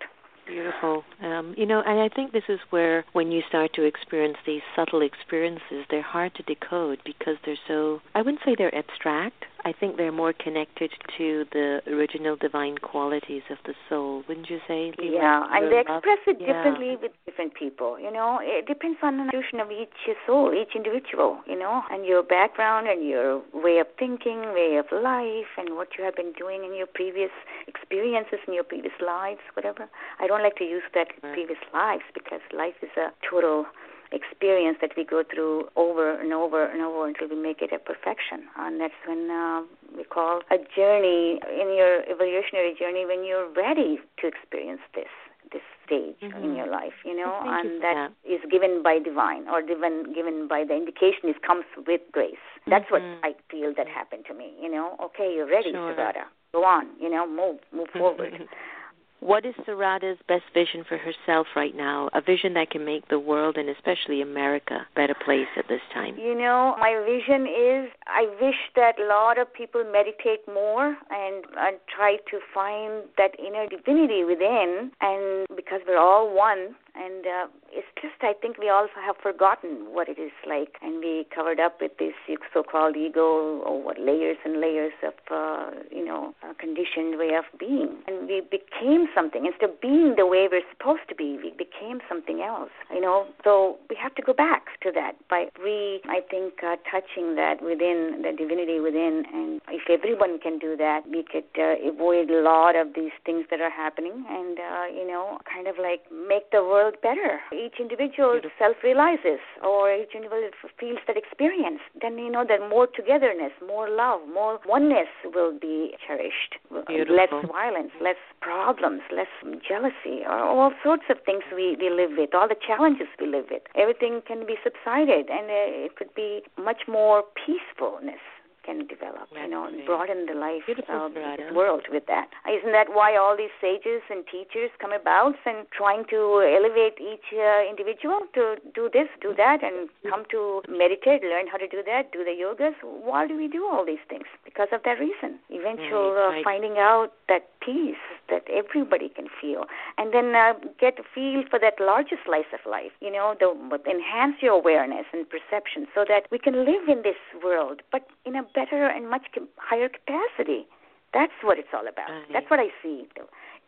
Beautiful. 0.47 1.05
Um, 1.23 1.55
you 1.57 1.65
know, 1.65 1.81
and 1.87 2.01
I 2.01 2.09
think 2.09 2.33
this 2.33 2.49
is 2.49 2.59
where, 2.71 3.05
when 3.13 3.31
you 3.31 3.41
start 3.49 3.73
to 3.75 3.85
experience 3.85 4.37
these 4.45 4.63
subtle 4.75 5.01
experiences, 5.01 5.87
they're 5.89 6.03
hard 6.03 6.35
to 6.35 6.43
decode 6.43 6.99
because 7.05 7.37
they're 7.45 7.59
so, 7.69 8.01
I 8.15 8.23
wouldn't 8.23 8.41
say 8.45 8.57
they're 8.59 8.75
abstract, 8.75 9.45
I 9.65 9.73
think 9.73 9.97
they're 9.97 10.13
more 10.13 10.33
connected 10.33 10.91
to 11.19 11.45
the 11.53 11.81
original 11.87 12.37
divine 12.37 12.79
qualities 12.79 13.43
of 13.51 13.59
the 13.67 13.75
soul, 13.89 14.23
wouldn't 14.29 14.49
you 14.49 14.59
say? 14.67 14.93
yeah, 14.99 15.45
and 15.51 15.71
they 15.71 15.81
express 15.81 16.19
it 16.27 16.39
yeah. 16.41 16.47
differently 16.47 16.97
with 17.01 17.13
different 17.27 17.55
people. 17.55 17.99
You 17.99 18.11
know, 18.11 18.39
it 18.41 18.67
depends 18.67 18.99
on 19.03 19.19
the 19.19 19.25
notion 19.25 19.61
of 19.61 19.71
each 19.71 20.17
soul, 20.27 20.53
each 20.55 20.75
individual. 20.75 21.41
You 21.47 21.59
know, 21.59 21.83
and 21.91 22.07
your 22.07 22.23
background 22.23 22.89
and 22.89 23.07
your 23.07 23.43
way 23.53 23.79
of 23.79 23.87
thinking, 23.99 24.41
way 24.55 24.77
of 24.79 24.87
life, 24.93 25.51
and 25.59 25.77
what 25.77 25.89
you 25.99 26.05
have 26.05 26.17
been 26.17 26.33
doing 26.33 26.65
in 26.65 26.75
your 26.75 26.87
previous 26.87 27.31
experiences 27.67 28.39
in 28.47 28.55
your 28.55 28.65
previous 28.65 28.95
lives, 29.05 29.41
whatever. 29.55 29.89
I 30.19 30.27
don't 30.27 30.43
like 30.43 30.57
to 30.57 30.65
use 30.65 30.83
that 30.95 31.09
right. 31.23 31.33
previous 31.33 31.61
lives 31.75 32.05
because 32.15 32.41
life 32.57 32.75
is 32.83 32.91
a 32.97 33.13
total 33.29 33.67
experience 34.13 34.79
that 34.81 34.91
we 34.97 35.05
go 35.05 35.23
through 35.23 35.69
over 35.77 36.19
and 36.19 36.33
over 36.33 36.65
and 36.67 36.83
over 36.83 37.07
until 37.07 37.29
we 37.29 37.37
make 37.37 37.63
it 37.63 37.73
a 37.73 37.79
perfection. 37.79 38.47
And 38.59 38.81
that's 38.81 38.95
when 39.07 39.31
uh, 39.31 39.63
we 39.97 40.05
call 40.05 40.41
a 40.51 40.59
journey 40.75 41.41
in 41.47 41.75
your 41.77 42.03
evolutionary 42.11 42.75
journey 42.79 43.07
when 43.07 43.25
you're 43.25 43.49
ready 43.53 43.99
to 44.21 44.27
experience 44.27 44.83
this 44.95 45.11
this 45.53 45.63
stage 45.85 46.15
mm-hmm. 46.23 46.45
in 46.45 46.55
your 46.55 46.71
life, 46.71 46.95
you 47.05 47.17
know, 47.17 47.41
Thank 47.43 47.67
and 47.67 47.75
you 47.75 47.81
that, 47.81 48.13
that 48.15 48.31
is 48.31 48.41
given 48.53 48.85
by 48.85 49.01
divine 49.01 49.49
or 49.49 49.63
given 49.63 50.13
given 50.15 50.47
by 50.47 50.63
the 50.63 50.75
indication 50.75 51.27
is 51.27 51.35
comes 51.45 51.65
with 51.87 52.01
grace. 52.13 52.39
That's 52.69 52.85
mm-hmm. 52.87 53.19
what 53.23 53.27
I 53.27 53.35
feel 53.51 53.75
that 53.77 53.89
happened 53.89 54.25
to 54.29 54.35
me, 54.35 54.55
you 54.61 54.71
know. 54.71 54.97
Okay, 55.03 55.33
you're 55.35 55.51
ready, 55.51 55.73
sure. 55.73 55.95
Sarada. 55.95 56.31
Go 56.53 56.65
on, 56.65 56.87
you 57.01 57.11
know, 57.11 57.27
move 57.27 57.59
move 57.73 57.89
forward. 57.93 58.35
What 59.21 59.45
is 59.45 59.55
Sarada's 59.67 60.19
best 60.29 60.45
vision 60.55 60.83
for 60.89 60.97
herself 60.97 61.47
right 61.55 61.77
now? 61.77 62.09
A 62.15 62.21
vision 62.23 62.55
that 62.55 62.71
can 62.71 62.85
make 62.85 63.09
the 63.09 63.19
world 63.19 63.57
and 63.57 63.69
especially 63.69 64.23
America 64.23 64.87
a 64.91 64.95
better 64.95 65.15
place 65.15 65.49
at 65.57 65.69
this 65.69 65.83
time. 65.93 66.17
You 66.17 66.35
know, 66.35 66.75
my 66.81 67.01
vision 67.05 67.47
is 67.47 67.91
I 68.07 68.27
wish 68.41 68.57
that 68.77 68.99
a 68.99 69.07
lot 69.07 69.39
of 69.39 69.53
people 69.53 69.85
meditate 69.85 70.41
more 70.49 70.97
and, 71.11 71.45
and 71.59 71.77
try 71.95 72.17
to 72.31 72.41
find 72.55 73.05
that 73.19 73.39
inner 73.39 73.67
divinity 73.69 74.25
within. 74.25 74.91
And 75.01 75.47
because 75.55 75.81
we're 75.87 75.99
all 75.99 76.35
one, 76.35 76.75
and 76.95 77.27
uh, 77.27 77.47
it's 77.73 77.87
just 78.01 78.19
I 78.23 78.35
think 78.41 78.59
we 78.59 78.69
all 78.69 78.89
have 78.95 79.17
forgotten 79.23 79.93
what 79.93 80.09
it 80.09 80.19
is 80.19 80.33
like, 80.47 80.77
and 80.83 80.99
we 80.99 81.27
covered 81.35 81.61
up 81.61 81.81
with 81.81 81.93
this 81.99 82.15
so-called 82.53 82.97
ego 82.97 83.61
or 83.63 83.83
what 83.83 83.99
layers 83.99 84.37
and 84.45 84.61
layers 84.61 84.93
of 85.03 85.15
uh, 85.31 85.71
you 85.91 86.05
know 86.05 86.35
a 86.43 86.55
conditioned 86.55 87.19
way 87.19 87.35
of 87.39 87.45
being, 87.59 88.03
and 88.07 88.27
we 88.27 88.41
became 88.41 89.07
something 89.15 89.47
instead 89.47 89.71
of 89.71 89.81
being 89.81 90.15
the 90.17 90.27
way 90.27 90.49
we're 90.51 90.67
supposed 90.71 91.07
to 91.09 91.15
be. 91.15 91.39
We 91.43 91.53
became 91.57 92.01
something 92.09 92.43
else, 92.43 92.75
you 92.93 93.01
know. 93.01 93.27
So 93.45 93.79
we 93.89 93.97
have 93.97 94.15
to 94.17 94.23
go 94.23 94.33
back 94.33 94.81
to 94.83 94.91
that 94.95 95.13
by 95.29 95.47
re 95.63 96.01
I 96.09 96.21
think 96.31 96.63
uh, 96.63 96.77
touching 96.91 97.37
that 97.37 97.63
within 97.63 98.23
the 98.23 98.33
divinity 98.37 98.81
within, 98.81 99.25
and 99.33 99.61
if 99.69 99.89
everyone 99.89 100.39
can 100.41 100.59
do 100.59 100.77
that, 100.77 101.03
we 101.09 101.23
could 101.23 101.49
uh, 101.57 101.77
avoid 101.87 102.31
a 102.31 102.43
lot 102.43 102.75
of 102.77 102.95
these 102.95 103.15
things 103.25 103.47
that 103.51 103.61
are 103.61 103.71
happening, 103.71 104.25
and 104.29 104.59
uh, 104.59 104.85
you 104.91 105.07
know, 105.07 105.39
kind 105.47 105.69
of 105.69 105.77
like 105.79 106.03
make 106.11 106.51
the 106.51 106.63
world 106.63 106.80
world 106.81 106.97
better. 107.03 107.41
Each 107.53 107.77
individual 107.79 108.41
self 108.59 108.77
realizes, 108.83 109.41
or 109.63 109.93
each 109.93 110.15
individual 110.15 110.51
feels 110.79 110.99
that 111.07 111.17
experience. 111.17 111.81
Then 112.01 112.19
you 112.19 112.31
know 112.31 112.45
that 112.49 112.61
more 112.69 112.87
togetherness, 112.87 113.53
more 113.67 113.89
love, 113.89 114.21
more 114.33 114.59
oneness 114.67 115.09
will 115.35 115.59
be 115.59 115.95
cherished. 116.07 116.57
Beautiful. 116.87 117.17
Less 117.17 117.53
violence, 117.53 117.93
less 118.01 118.21
problems, 118.41 119.03
less 119.13 119.31
jealousy, 119.67 120.25
or 120.25 120.41
all 120.41 120.73
sorts 120.83 121.05
of 121.11 121.19
things 121.25 121.43
we, 121.55 121.77
we 121.81 121.91
live 121.91 122.17
with, 122.17 122.35
all 122.35 122.49
the 122.49 122.61
challenges 122.67 123.09
we 123.21 123.27
live 123.27 123.47
with. 123.51 123.63
Everything 123.77 124.23
can 124.27 124.47
be 124.47 124.57
subsided, 124.65 125.29
and 125.29 125.47
uh, 125.51 125.85
it 125.85 125.97
could 125.97 126.15
be 126.15 126.43
much 126.57 126.83
more 126.89 127.25
peacefulness 127.45 128.21
can 128.65 128.87
develop, 128.87 129.29
That's 129.33 129.45
you 129.45 129.51
know, 129.51 129.67
and 129.67 129.85
broaden 129.87 130.27
the 130.27 130.35
life 130.35 130.65
of 130.89 131.15
the 131.15 131.55
world 131.55 131.83
with 131.91 132.07
that. 132.07 132.29
Isn't 132.49 132.73
that 132.73 132.89
why 132.93 133.17
all 133.17 133.37
these 133.37 133.55
sages 133.61 134.03
and 134.11 134.25
teachers 134.27 134.71
come 134.81 134.93
about 134.93 135.35
and 135.47 135.67
trying 135.71 136.05
to 136.11 136.45
elevate 136.45 137.01
each 137.01 137.29
uh, 137.33 137.63
individual 137.69 138.21
to 138.35 138.57
do 138.75 138.91
this, 138.93 139.09
do 139.21 139.35
that, 139.37 139.63
and 139.63 139.89
come 140.09 140.25
to 140.31 140.63
meditate, 140.69 141.23
learn 141.23 141.47
how 141.47 141.59
to 141.59 141.69
do 141.69 141.83
that, 141.87 142.13
do 142.13 142.25
the 142.25 142.37
yogas? 142.37 142.75
Why 142.83 143.27
do 143.27 143.37
we 143.37 143.49
do 143.49 143.67
all 143.67 143.85
these 143.85 144.03
things? 144.09 144.27
Because 144.45 144.69
of 144.73 144.83
that 144.85 144.99
reason. 144.99 145.39
Eventual 145.51 146.13
right, 146.13 146.29
right. 146.29 146.41
Uh, 146.41 146.45
finding 146.45 146.77
out 146.79 147.13
that 147.29 147.49
peace 147.61 148.01
that 148.29 148.45
everybody 148.49 149.09
can 149.09 149.27
feel, 149.41 149.65
and 149.99 150.15
then 150.15 150.35
uh, 150.35 150.55
get 150.79 150.99
a 150.99 151.03
feel 151.15 151.43
for 151.51 151.59
that 151.59 151.75
larger 151.81 152.17
slice 152.25 152.49
of 152.53 152.61
life. 152.71 152.93
You 153.01 153.11
know, 153.13 153.35
the, 153.39 153.51
enhance 153.91 154.37
your 154.41 154.53
awareness 154.53 155.07
and 155.13 155.27
perception 155.29 155.87
so 155.95 156.05
that 156.09 156.31
we 156.31 156.39
can 156.39 156.65
live 156.65 156.89
in 156.89 157.03
this 157.03 157.19
world, 157.43 157.83
but 157.91 158.07
in 158.25 158.37
a 158.37 158.43
better 158.55 158.87
and 158.87 159.09
much 159.11 159.27
higher 159.57 159.89
capacity. 159.89 160.67
That's 161.13 161.33
what 161.43 161.59
it's 161.59 161.69
all 161.75 161.87
about. 161.89 162.09
That's 162.33 162.49
what 162.51 162.61
I 162.61 162.69
see 162.83 163.07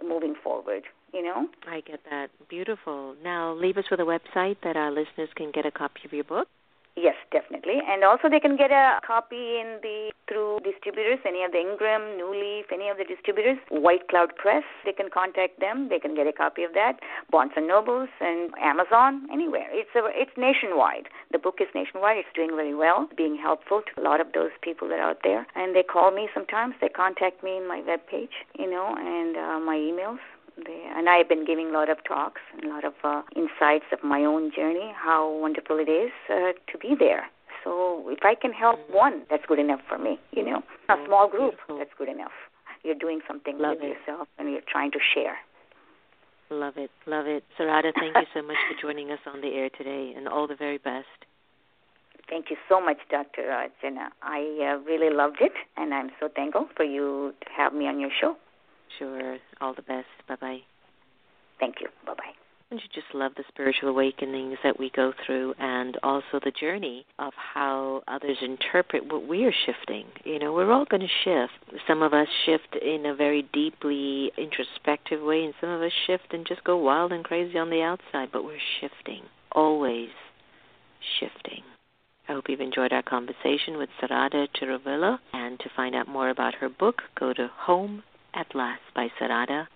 moving 0.07 0.35
forward. 0.43 0.85
You 1.13 1.23
know. 1.23 1.49
I 1.69 1.81
get 1.81 2.01
that. 2.11 2.29
Beautiful. 2.49 3.15
Now, 3.23 3.53
leave 3.53 3.77
us 3.77 3.85
with 3.91 4.01
a 4.01 4.05
website 4.05 4.57
that 4.65 4.77
our 4.77 4.91
listeners 4.91 5.29
can 5.37 5.51
get 5.53 5.67
a 5.67 5.71
copy 5.71 6.01
of 6.05 6.13
your 6.13 6.25
book. 6.25 6.49
Yes, 6.97 7.17
definitely. 7.33 7.81
And 7.89 8.05
also 8.05 8.29
they 8.29 8.41
can 8.41 8.57
get 8.57 8.71
a 8.71 9.01
copy 9.07 9.59
in 9.59 9.79
the 9.83 10.13
through 10.29 10.61
distributors, 10.65 11.19
any 11.27 11.43
of 11.43 11.53
the 11.53 11.59
Ingram, 11.59 12.17
New 12.17 12.31
Leaf, 12.31 12.67
any 12.73 12.89
of 12.89 12.97
the 12.97 13.05
distributors, 13.05 13.59
White 13.71 14.09
Cloud 14.09 14.35
Press, 14.37 14.63
they 14.85 14.93
can 14.93 15.09
contact 15.13 15.61
them. 15.61 15.89
They 15.89 15.99
can 15.99 16.15
get 16.15 16.27
a 16.27 16.33
copy 16.33 16.63
of 16.65 16.73
that. 16.75 17.01
Barnes 17.31 17.53
and 17.57 17.67
Nobles 17.67 18.09
and 18.21 18.53
Amazon, 18.61 19.27
anywhere. 19.33 19.67
It's 19.71 19.91
a, 19.97 20.09
it's 20.09 20.33
nationwide. 20.37 21.09
The 21.33 21.39
book 21.39 21.57
is 21.61 21.69
nationwide. 21.75 22.19
It's 22.19 22.33
doing 22.35 22.51
very 22.55 22.75
well, 22.75 23.09
being 23.17 23.37
helpful 23.37 23.83
to 23.83 24.01
a 24.01 24.03
lot 24.03 24.21
of 24.21 24.33
those 24.33 24.53
people 24.63 24.89
that 24.89 25.01
are 25.01 25.11
out 25.11 25.21
there. 25.25 25.47
And 25.55 25.75
they 25.75 25.83
call 25.83 26.11
me 26.11 26.29
sometimes. 26.33 26.75
They 26.81 26.89
contact 26.89 27.43
me 27.43 27.57
in 27.57 27.69
my 27.69 27.83
web 27.87 28.01
page, 28.11 28.47
you 28.59 28.71
know, 28.71 28.95
and 28.97 29.37
uh, 29.37 29.61
my 29.61 29.77
emails. 29.77 30.21
They, 30.57 30.87
and 30.95 31.09
I've 31.09 31.29
been 31.29 31.45
giving 31.47 31.69
a 31.69 31.73
lot 31.73 31.89
of 31.89 31.99
talks 32.07 32.41
and 32.53 32.65
a 32.65 32.69
lot 32.69 32.85
of 32.85 32.93
uh, 33.03 33.23
insights 33.35 33.87
of 33.93 34.05
my 34.05 34.21
own 34.21 34.53
journey, 34.55 34.93
how 34.95 35.31
wonderful 35.31 35.79
it 35.79 35.91
is 35.91 36.13
uh, 36.29 36.53
to 36.71 36.79
be 36.79 36.95
there. 36.99 37.25
So 37.65 38.05
if 38.09 38.21
I 38.23 38.35
can 38.35 38.53
help 38.53 38.79
mm-hmm. 38.81 38.97
one, 38.97 39.23
that's 39.31 39.45
good 39.47 39.59
enough 39.59 39.81
for 39.89 39.99
me. 39.99 40.19
You 40.33 40.45
know, 40.45 40.63
a 40.89 40.95
oh, 40.95 41.05
small 41.07 41.29
group, 41.29 41.55
Beautiful. 41.55 41.79
that's 41.79 41.91
good 41.97 42.09
enough. 42.09 42.33
You're 42.83 42.97
doing 42.97 43.21
something 43.27 43.59
Love 43.59 43.77
with 43.81 43.85
it. 43.85 43.97
yourself, 43.97 44.29
and 44.39 44.51
you're 44.51 44.67
trying 44.69 44.91
to 44.93 44.99
share. 45.15 45.37
Love 46.51 46.75
it, 46.77 46.91
love 47.07 47.27
it. 47.27 47.45
Sarada, 47.59 47.93
thank 47.99 48.15
you 48.15 48.27
so 48.35 48.43
much 48.43 48.57
for 48.69 48.83
joining 48.83 49.11
us 49.11 49.21
on 49.33 49.41
the 49.41 49.49
air 49.49 49.71
today, 49.71 50.13
and 50.15 50.29
all 50.29 50.47
the 50.47 50.57
very 50.57 50.77
best. 50.77 51.07
Thank 52.29 52.51
you 52.51 52.57
so 52.69 52.81
much, 52.81 52.99
Dr. 53.11 53.69
Jenna. 53.81 54.11
I 54.23 54.75
uh, 54.75 54.85
really 54.85 55.15
loved 55.15 55.39
it, 55.41 55.53
and 55.77 55.95
I'm 55.95 56.11
so 56.21 56.29
thankful 56.35 56.69
for 56.77 56.85
you 56.85 57.33
to 57.41 57.47
have 57.57 57.73
me 57.73 57.87
on 57.87 58.01
your 58.01 58.11
show. 58.21 58.37
Sure. 58.99 59.39
All 59.61 59.75
the 59.75 59.83
best. 59.83 60.07
Bye 60.29 60.37
bye. 60.41 60.59
Thank 61.61 61.77
you. 61.81 61.89
Bye 62.07 62.15
bye. 62.15 62.33
and 62.71 62.81
you 62.81 62.89
just 62.95 63.15
love 63.15 63.33
the 63.37 63.45
spiritual 63.49 63.91
awakenings 63.91 64.57
that 64.65 64.79
we 64.79 64.91
go 64.97 65.13
through 65.27 65.53
and 65.59 65.99
also 66.03 66.41
the 66.43 66.51
journey 66.59 67.05
of 67.19 67.33
how 67.37 68.03
others 68.09 68.39
interpret 68.41 69.05
what 69.13 69.29
we 69.29 69.45
are 69.45 69.53
shifting. 69.67 70.07
You 70.25 70.39
know, 70.39 70.53
we're 70.55 70.73
all 70.73 70.87
going 70.87 71.03
to 71.03 71.07
shift. 71.23 71.83
Some 71.87 72.03
of 72.03 72.15
us 72.15 72.29
shift 72.47 72.75
in 72.83 73.05
a 73.07 73.15
very 73.15 73.43
deeply 73.53 74.33
introspective 74.39 75.21
way, 75.23 75.45
and 75.45 75.55
some 75.61 75.69
of 75.71 75.83
us 75.83 75.93
shift 76.07 76.33
and 76.33 76.47
just 76.47 76.65
go 76.65 76.79
wild 76.79 77.13
and 77.13 77.23
crazy 77.23 77.59
on 77.59 77.69
the 77.69 77.83
outside, 77.83 78.31
but 78.33 78.43
we're 78.45 78.57
shifting, 78.81 79.23
always 79.53 80.09
shifting. 81.21 81.63
I 82.29 82.33
hope 82.33 82.45
you've 82.49 82.61
enjoyed 82.61 82.93
our 82.93 83.03
conversation 83.03 83.77
with 83.77 83.91
Sarada 84.01 84.47
Chiruvolu. 84.57 85.19
And 85.35 85.59
to 85.61 85.69
find 85.77 85.95
out 85.95 86.09
more 86.09 86.31
about 86.31 86.55
her 86.55 86.69
book, 86.71 87.03
go 87.19 87.33
to 87.35 87.51
Home 87.67 88.03
at 88.35 88.55
Last 88.55 88.83
by 88.95 89.09
Sarada 89.21 89.67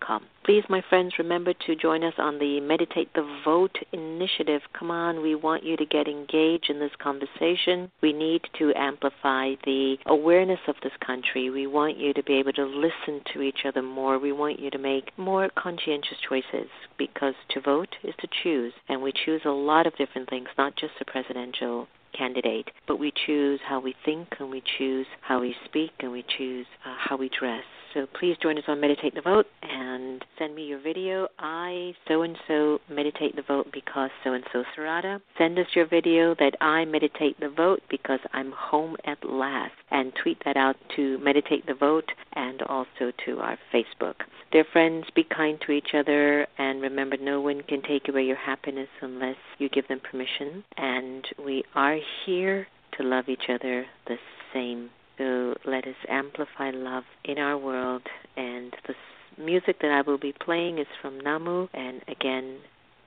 com. 0.00 0.24
Please, 0.44 0.64
my 0.68 0.82
friends, 0.88 1.14
remember 1.18 1.52
to 1.52 1.76
join 1.76 2.02
us 2.02 2.14
on 2.18 2.38
the 2.38 2.60
Meditate 2.60 3.12
the 3.14 3.40
Vote 3.44 3.76
initiative. 3.92 4.62
Come 4.72 4.90
on, 4.90 5.22
we 5.22 5.34
want 5.34 5.62
you 5.62 5.76
to 5.76 5.84
get 5.84 6.08
engaged 6.08 6.70
in 6.70 6.80
this 6.80 6.96
conversation. 6.98 7.90
We 8.00 8.12
need 8.12 8.42
to 8.58 8.72
amplify 8.74 9.54
the 9.64 9.96
awareness 10.06 10.60
of 10.66 10.76
this 10.82 10.92
country. 11.04 11.50
We 11.50 11.66
want 11.66 11.98
you 11.98 12.12
to 12.14 12.22
be 12.22 12.34
able 12.34 12.54
to 12.54 12.64
listen 12.64 13.22
to 13.34 13.42
each 13.42 13.60
other 13.64 13.82
more. 13.82 14.18
We 14.18 14.32
want 14.32 14.58
you 14.58 14.70
to 14.70 14.78
make 14.78 15.16
more 15.16 15.48
conscientious 15.56 16.18
choices 16.28 16.68
because 16.96 17.34
to 17.50 17.60
vote 17.60 17.94
is 18.02 18.14
to 18.20 18.28
choose, 18.42 18.72
and 18.88 19.02
we 19.02 19.12
choose 19.12 19.42
a 19.44 19.50
lot 19.50 19.86
of 19.86 19.96
different 19.96 20.28
things, 20.28 20.48
not 20.56 20.76
just 20.76 20.94
a 21.00 21.04
presidential 21.04 21.86
candidate, 22.16 22.70
but 22.88 22.98
we 22.98 23.12
choose 23.26 23.60
how 23.68 23.78
we 23.80 23.94
think 24.04 24.28
and 24.40 24.50
we 24.50 24.62
choose 24.78 25.06
how 25.20 25.40
we 25.40 25.54
speak 25.66 25.92
and 26.00 26.10
we 26.10 26.24
choose 26.36 26.66
uh, 26.84 26.94
how 26.98 27.16
we 27.16 27.28
dress. 27.38 27.62
So 27.98 28.06
please 28.20 28.36
join 28.40 28.56
us 28.58 28.64
on 28.68 28.80
Meditate 28.80 29.16
the 29.16 29.22
Vote 29.22 29.46
and 29.60 30.24
send 30.38 30.54
me 30.54 30.66
your 30.66 30.78
video. 30.78 31.26
I 31.36 31.94
so 32.06 32.22
and 32.22 32.38
so 32.46 32.78
meditate 32.88 33.34
the 33.34 33.42
vote 33.42 33.72
because 33.72 34.10
so 34.22 34.34
and 34.34 34.44
so 34.52 34.62
Sarada. 34.76 35.20
Send 35.36 35.58
us 35.58 35.66
your 35.74 35.84
video 35.84 36.36
that 36.36 36.54
I 36.60 36.84
meditate 36.84 37.40
the 37.40 37.48
vote 37.48 37.82
because 37.90 38.20
I'm 38.32 38.52
home 38.52 38.96
at 39.04 39.28
last. 39.28 39.72
And 39.90 40.12
tweet 40.14 40.40
that 40.44 40.56
out 40.56 40.76
to 40.94 41.18
Meditate 41.18 41.66
the 41.66 41.74
Vote 41.74 42.12
and 42.34 42.62
also 42.62 43.10
to 43.26 43.40
our 43.40 43.58
Facebook. 43.74 44.14
Dear 44.52 44.64
friends, 44.72 45.06
be 45.16 45.24
kind 45.24 45.60
to 45.66 45.72
each 45.72 45.92
other 45.92 46.46
and 46.56 46.80
remember 46.80 47.16
no 47.20 47.40
one 47.40 47.62
can 47.62 47.82
take 47.82 48.08
away 48.08 48.22
your 48.22 48.36
happiness 48.36 48.88
unless 49.00 49.38
you 49.58 49.68
give 49.68 49.88
them 49.88 50.00
permission. 50.08 50.62
And 50.76 51.26
we 51.44 51.64
are 51.74 51.98
here 52.24 52.68
to 52.96 53.02
love 53.02 53.28
each 53.28 53.48
other 53.48 53.86
the 54.06 54.18
same 54.54 54.90
so 55.18 55.54
let 55.64 55.86
us 55.86 55.96
amplify 56.08 56.70
love 56.70 57.04
in 57.24 57.38
our 57.38 57.58
world. 57.58 58.02
And 58.36 58.74
the 58.86 58.94
music 59.42 59.80
that 59.82 59.90
I 59.90 60.02
will 60.08 60.18
be 60.18 60.32
playing 60.32 60.78
is 60.78 60.86
from 61.02 61.20
Namu, 61.20 61.68
and 61.74 62.02
again, 62.08 62.58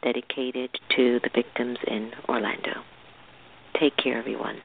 dedicated 0.04 0.72
to 0.96 1.20
the 1.24 1.30
victims 1.34 1.78
in 1.88 2.12
Orlando. 2.28 2.84
Take 3.80 3.96
care, 3.98 4.18
everyone. 4.18 4.62